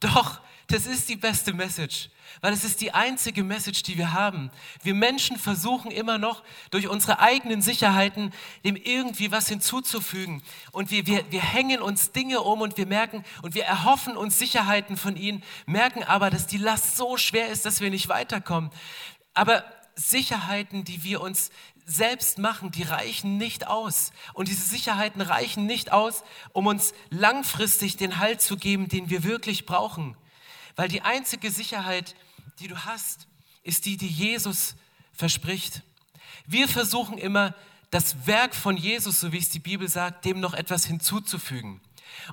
Doch, 0.00 0.40
das 0.68 0.84
ist 0.84 1.08
die 1.08 1.16
beste 1.16 1.54
Message, 1.54 2.10
weil 2.42 2.52
es 2.52 2.62
ist 2.62 2.82
die 2.82 2.92
einzige 2.92 3.42
Message, 3.42 3.82
die 3.82 3.96
wir 3.96 4.12
haben. 4.12 4.50
Wir 4.82 4.92
Menschen 4.92 5.38
versuchen 5.38 5.90
immer 5.90 6.18
noch 6.18 6.44
durch 6.70 6.88
unsere 6.88 7.20
eigenen 7.20 7.62
Sicherheiten 7.62 8.34
dem 8.64 8.76
irgendwie 8.76 9.32
was 9.32 9.48
hinzuzufügen. 9.48 10.42
Und 10.70 10.90
wir, 10.90 11.06
wir, 11.06 11.24
wir 11.32 11.42
hängen 11.42 11.80
uns 11.80 12.12
Dinge 12.12 12.42
um 12.42 12.60
und 12.60 12.76
wir 12.76 12.86
merken 12.86 13.24
und 13.40 13.54
wir 13.54 13.64
erhoffen 13.64 14.14
uns 14.16 14.38
Sicherheiten 14.38 14.98
von 14.98 15.16
ihnen, 15.16 15.42
merken 15.64 16.04
aber, 16.04 16.28
dass 16.28 16.46
die 16.46 16.58
Last 16.58 16.98
so 16.98 17.16
schwer 17.16 17.48
ist, 17.48 17.64
dass 17.64 17.80
wir 17.80 17.88
nicht 17.88 18.10
weiterkommen. 18.10 18.70
Aber 19.32 19.64
Sicherheiten, 19.94 20.84
die 20.84 21.02
wir 21.02 21.22
uns 21.22 21.50
selbst 21.88 22.38
machen, 22.38 22.70
die 22.70 22.82
reichen 22.82 23.38
nicht 23.38 23.66
aus. 23.66 24.12
Und 24.34 24.48
diese 24.48 24.64
Sicherheiten 24.64 25.22
reichen 25.22 25.64
nicht 25.64 25.90
aus, 25.90 26.22
um 26.52 26.66
uns 26.66 26.92
langfristig 27.08 27.96
den 27.96 28.18
Halt 28.18 28.42
zu 28.42 28.56
geben, 28.58 28.88
den 28.88 29.08
wir 29.08 29.24
wirklich 29.24 29.64
brauchen. 29.64 30.16
Weil 30.76 30.88
die 30.88 31.00
einzige 31.00 31.50
Sicherheit, 31.50 32.14
die 32.60 32.68
du 32.68 32.84
hast, 32.84 33.26
ist 33.62 33.86
die, 33.86 33.96
die 33.96 34.06
Jesus 34.06 34.76
verspricht. 35.12 35.82
Wir 36.46 36.68
versuchen 36.68 37.16
immer, 37.16 37.54
das 37.90 38.26
Werk 38.26 38.54
von 38.54 38.76
Jesus, 38.76 39.20
so 39.20 39.32
wie 39.32 39.38
es 39.38 39.48
die 39.48 39.58
Bibel 39.58 39.88
sagt, 39.88 40.26
dem 40.26 40.40
noch 40.40 40.52
etwas 40.52 40.84
hinzuzufügen. 40.84 41.80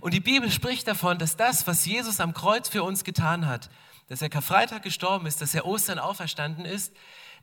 Und 0.01 0.13
die 0.13 0.19
Bibel 0.19 0.51
spricht 0.51 0.85
davon, 0.85 1.17
dass 1.17 1.37
das, 1.37 1.65
was 1.65 1.85
Jesus 1.85 2.19
am 2.19 2.33
Kreuz 2.33 2.67
für 2.67 2.83
uns 2.83 3.05
getan 3.05 3.47
hat, 3.47 3.69
dass 4.09 4.21
er 4.21 4.29
Karfreitag 4.29 4.83
gestorben 4.83 5.27
ist, 5.27 5.39
dass 5.39 5.55
er 5.55 5.65
Ostern 5.65 5.97
auferstanden 5.97 6.65
ist, 6.65 6.93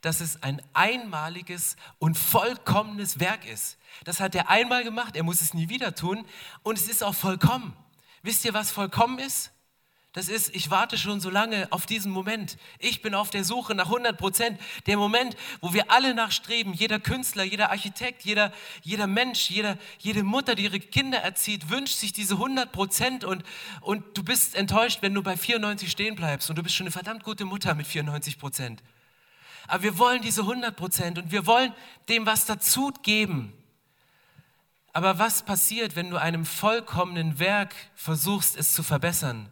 dass 0.03 0.21
es 0.21 0.43
ein 0.43 0.61
einmaliges 0.75 1.77
und 1.99 2.19
vollkommenes 2.19 3.19
Werk 3.19 3.47
ist. 3.47 3.79
Das 4.05 4.21
hat 4.21 4.35
er 4.35 4.51
einmal 4.51 4.85
gemacht, 4.85 5.17
er 5.17 5.23
muss 5.23 5.41
es 5.41 5.55
nie 5.55 5.69
wieder 5.69 5.95
tun 5.95 6.27
und 6.63 6.77
es 6.77 6.89
ist 6.89 7.03
auch 7.03 7.15
vollkommen. 7.15 7.75
Wisst 8.23 8.45
ihr, 8.45 8.53
was 8.53 8.71
vollkommen 8.71 9.19
ist? 9.19 9.53
Das 10.13 10.29
ist, 10.29 10.55
ich 10.55 10.71
warte 10.71 10.99
schon 10.99 11.21
so 11.21 11.31
lange 11.31 11.69
auf 11.71 11.87
diesen 11.87 12.13
Moment. 12.13 12.59
Ich 12.79 13.01
bin 13.01 13.15
auf 13.15 13.31
der 13.31 13.45
Suche 13.45 13.75
nach 13.75 13.87
100 13.87 14.19
Prozent. 14.19 14.61
Der 14.85 14.99
Moment, 14.99 15.37
wo 15.63 15.73
wir 15.73 15.91
alle 15.91 16.13
nachstreben, 16.13 16.75
jeder 16.75 17.01
Künstler, 17.01 17.45
jeder 17.45 17.71
Architekt, 17.71 18.23
jeder, 18.23 18.53
jeder 18.83 19.07
Mensch, 19.07 19.49
jeder, 19.49 19.79
jede 19.99 20.23
Mutter, 20.23 20.55
die 20.55 20.65
ihre 20.65 20.81
Kinder 20.81 21.19
erzieht, 21.19 21.71
wünscht 21.71 21.97
sich 21.97 22.13
diese 22.13 22.35
100 22.35 22.73
Prozent 22.73 23.25
und, 23.25 23.43
und 23.81 24.05
du 24.15 24.23
bist 24.23 24.55
enttäuscht, 24.55 24.99
wenn 25.01 25.15
du 25.15 25.23
bei 25.23 25.35
94 25.35 25.91
stehen 25.91 26.15
bleibst 26.15 26.51
und 26.51 26.57
du 26.57 26.63
bist 26.63 26.75
schon 26.75 26.85
eine 26.85 26.93
verdammt 26.93 27.25
gute 27.25 27.47
Mutter 27.47 27.75
mit 27.75 27.87
94 27.87 28.39
Prozent. 28.39 28.83
Aber 29.67 29.83
wir 29.83 29.99
wollen 29.99 30.23
diese 30.23 30.43
100 30.43 30.77
Prozent 30.77 31.19
und 31.19 31.31
wir 31.31 31.47
wollen 31.47 31.73
dem 32.09 32.27
was 32.27 32.47
dazu 32.47 32.93
geben. 33.03 33.53
Aber 34.93 35.19
was 35.19 35.43
passiert, 35.43 35.97
wenn 35.97 36.11
du 36.11 36.17
einem 36.19 36.45
vollkommenen 36.45 37.39
Werk 37.39 37.75
versuchst, 37.95 38.57
es 38.57 38.75
zu 38.75 38.83
verbessern? 38.83 39.51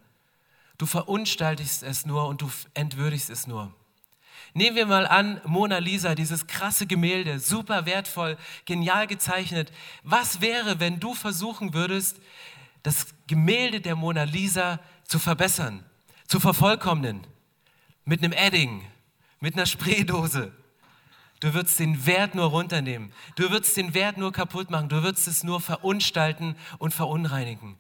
Du 0.76 0.86
verunstaltest 0.86 1.82
es 1.82 2.06
nur 2.06 2.26
und 2.26 2.42
du 2.42 2.50
entwürdigst 2.74 3.30
es 3.30 3.46
nur. 3.46 3.72
Nehmen 4.52 4.76
wir 4.76 4.86
mal 4.86 5.06
an, 5.06 5.40
Mona 5.44 5.78
Lisa, 5.78 6.14
dieses 6.14 6.46
krasse 6.46 6.86
Gemälde, 6.86 7.38
super 7.38 7.86
wertvoll, 7.86 8.36
genial 8.64 9.06
gezeichnet. 9.06 9.72
Was 10.02 10.40
wäre, 10.40 10.80
wenn 10.80 10.98
du 10.98 11.14
versuchen 11.14 11.72
würdest, 11.72 12.20
das 12.82 13.06
Gemälde 13.26 13.80
der 13.80 13.94
Mona 13.94 14.24
Lisa 14.24 14.80
zu 15.04 15.18
verbessern, 15.18 15.84
zu 16.26 16.40
vervollkommnen, 16.40 17.26
mit 18.04 18.24
einem 18.24 18.32
Edding, 18.32 18.84
mit 19.40 19.54
einer 19.54 19.66
Spraydose. 19.66 20.52
Du 21.40 21.54
würdest 21.54 21.78
den 21.78 22.04
Wert 22.04 22.34
nur 22.34 22.46
runternehmen. 22.46 23.12
Du 23.34 23.50
würdest 23.50 23.76
den 23.76 23.94
Wert 23.94 24.18
nur 24.18 24.30
kaputt 24.30 24.70
machen. 24.70 24.90
Du 24.90 25.02
würdest 25.02 25.26
es 25.26 25.42
nur 25.42 25.60
verunstalten 25.60 26.54
und 26.78 26.92
verunreinigen. 26.92 27.78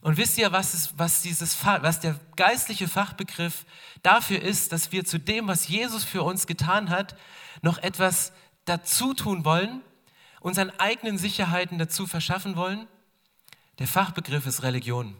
Und 0.00 0.16
wisst 0.16 0.36
ihr, 0.36 0.50
was, 0.50 0.74
ist, 0.74 0.98
was, 0.98 1.22
dieses, 1.22 1.64
was 1.64 2.00
der 2.00 2.18
geistliche 2.34 2.88
Fachbegriff 2.88 3.64
dafür 4.02 4.42
ist, 4.42 4.72
dass 4.72 4.90
wir 4.90 5.04
zu 5.04 5.18
dem, 5.18 5.46
was 5.46 5.68
Jesus 5.68 6.02
für 6.02 6.24
uns 6.24 6.48
getan 6.48 6.90
hat, 6.90 7.16
noch 7.62 7.78
etwas 7.78 8.32
dazu 8.64 9.14
tun 9.14 9.44
wollen, 9.44 9.80
unseren 10.40 10.70
eigenen 10.80 11.18
Sicherheiten 11.18 11.78
dazu 11.78 12.08
verschaffen 12.08 12.56
wollen? 12.56 12.88
Der 13.78 13.86
Fachbegriff 13.86 14.44
ist 14.46 14.64
Religion. 14.64 15.16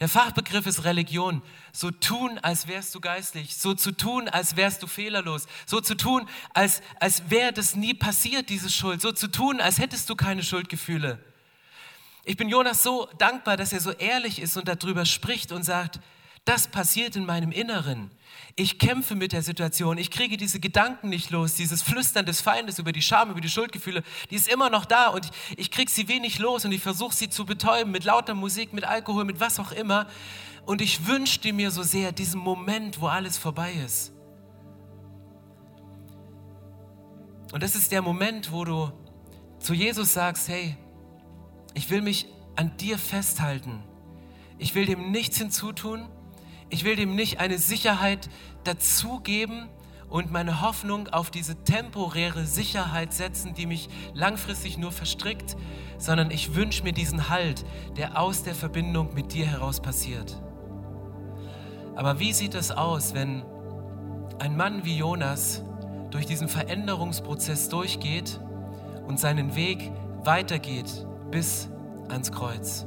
Der 0.00 0.08
Fachbegriff 0.08 0.66
ist 0.66 0.84
Religion. 0.84 1.42
So 1.72 1.90
tun, 1.90 2.38
als 2.40 2.66
wärst 2.66 2.94
du 2.94 3.00
geistlich. 3.00 3.56
So 3.56 3.74
zu 3.74 3.92
tun, 3.92 4.28
als 4.28 4.56
wärst 4.56 4.82
du 4.82 4.86
fehlerlos. 4.86 5.46
So 5.66 5.80
zu 5.80 5.96
tun, 5.96 6.28
als, 6.54 6.82
als 6.98 7.30
wäre 7.30 7.52
das 7.52 7.76
nie 7.76 7.94
passiert, 7.94 8.48
diese 8.48 8.70
Schuld. 8.70 9.00
So 9.00 9.12
zu 9.12 9.28
tun, 9.28 9.60
als 9.60 9.78
hättest 9.78 10.08
du 10.10 10.16
keine 10.16 10.42
Schuldgefühle. 10.42 11.18
Ich 12.24 12.36
bin 12.36 12.48
Jonas 12.48 12.82
so 12.82 13.08
dankbar, 13.18 13.56
dass 13.56 13.72
er 13.72 13.80
so 13.80 13.90
ehrlich 13.90 14.40
ist 14.40 14.56
und 14.56 14.68
darüber 14.68 15.04
spricht 15.04 15.50
und 15.52 15.64
sagt, 15.64 16.00
das 16.44 16.66
passiert 16.66 17.14
in 17.14 17.24
meinem 17.24 17.52
Inneren. 17.52 18.10
Ich 18.56 18.80
kämpfe 18.80 19.14
mit 19.14 19.32
der 19.32 19.42
Situation. 19.42 19.96
Ich 19.96 20.10
kriege 20.10 20.36
diese 20.36 20.58
Gedanken 20.58 21.08
nicht 21.08 21.30
los. 21.30 21.54
Dieses 21.54 21.82
Flüstern 21.82 22.26
des 22.26 22.40
Feindes 22.40 22.80
über 22.80 22.90
die 22.90 23.02
Scham, 23.02 23.30
über 23.30 23.40
die 23.40 23.48
Schuldgefühle, 23.48 24.02
die 24.30 24.34
ist 24.34 24.48
immer 24.48 24.68
noch 24.68 24.84
da 24.84 25.08
und 25.08 25.30
ich 25.56 25.70
kriege 25.70 25.90
sie 25.90 26.08
wenig 26.08 26.40
los 26.40 26.64
und 26.64 26.72
ich 26.72 26.82
versuche 26.82 27.14
sie 27.14 27.28
zu 27.28 27.46
betäuben 27.46 27.92
mit 27.92 28.04
lauter 28.04 28.34
Musik, 28.34 28.72
mit 28.72 28.84
Alkohol, 28.84 29.24
mit 29.24 29.38
was 29.38 29.60
auch 29.60 29.70
immer. 29.70 30.08
Und 30.66 30.80
ich 30.80 31.06
wünschte 31.06 31.52
mir 31.52 31.70
so 31.70 31.84
sehr 31.84 32.10
diesen 32.10 32.40
Moment, 32.40 33.00
wo 33.00 33.06
alles 33.06 33.38
vorbei 33.38 33.72
ist. 33.84 34.12
Und 37.52 37.62
das 37.62 37.76
ist 37.76 37.92
der 37.92 38.02
Moment, 38.02 38.50
wo 38.50 38.64
du 38.64 38.90
zu 39.60 39.74
Jesus 39.74 40.12
sagst, 40.12 40.48
hey, 40.48 40.76
ich 41.74 41.88
will 41.90 42.02
mich 42.02 42.26
an 42.56 42.76
dir 42.78 42.98
festhalten. 42.98 43.84
Ich 44.58 44.74
will 44.74 44.86
dem 44.86 45.12
nichts 45.12 45.38
hinzutun 45.38 46.08
ich 46.72 46.84
will 46.84 46.96
dem 46.96 47.14
nicht 47.14 47.38
eine 47.38 47.58
Sicherheit 47.58 48.30
dazugeben 48.64 49.68
und 50.08 50.32
meine 50.32 50.62
Hoffnung 50.62 51.06
auf 51.08 51.30
diese 51.30 51.54
temporäre 51.64 52.46
Sicherheit 52.46 53.12
setzen, 53.12 53.52
die 53.52 53.66
mich 53.66 53.90
langfristig 54.14 54.78
nur 54.78 54.90
verstrickt, 54.90 55.54
sondern 55.98 56.30
ich 56.30 56.54
wünsche 56.54 56.82
mir 56.82 56.92
diesen 56.92 57.28
Halt, 57.28 57.66
der 57.98 58.18
aus 58.18 58.42
der 58.42 58.54
Verbindung 58.54 59.12
mit 59.14 59.34
dir 59.34 59.46
heraus 59.46 59.80
passiert. 59.80 60.40
Aber 61.94 62.18
wie 62.20 62.32
sieht 62.32 62.54
es 62.54 62.70
aus, 62.70 63.12
wenn 63.12 63.42
ein 64.38 64.56
Mann 64.56 64.86
wie 64.86 64.96
Jonas 64.96 65.62
durch 66.10 66.24
diesen 66.24 66.48
Veränderungsprozess 66.48 67.68
durchgeht 67.68 68.40
und 69.06 69.20
seinen 69.20 69.54
Weg 69.54 69.92
weitergeht 70.24 71.06
bis 71.30 71.68
ans 72.08 72.32
Kreuz? 72.32 72.86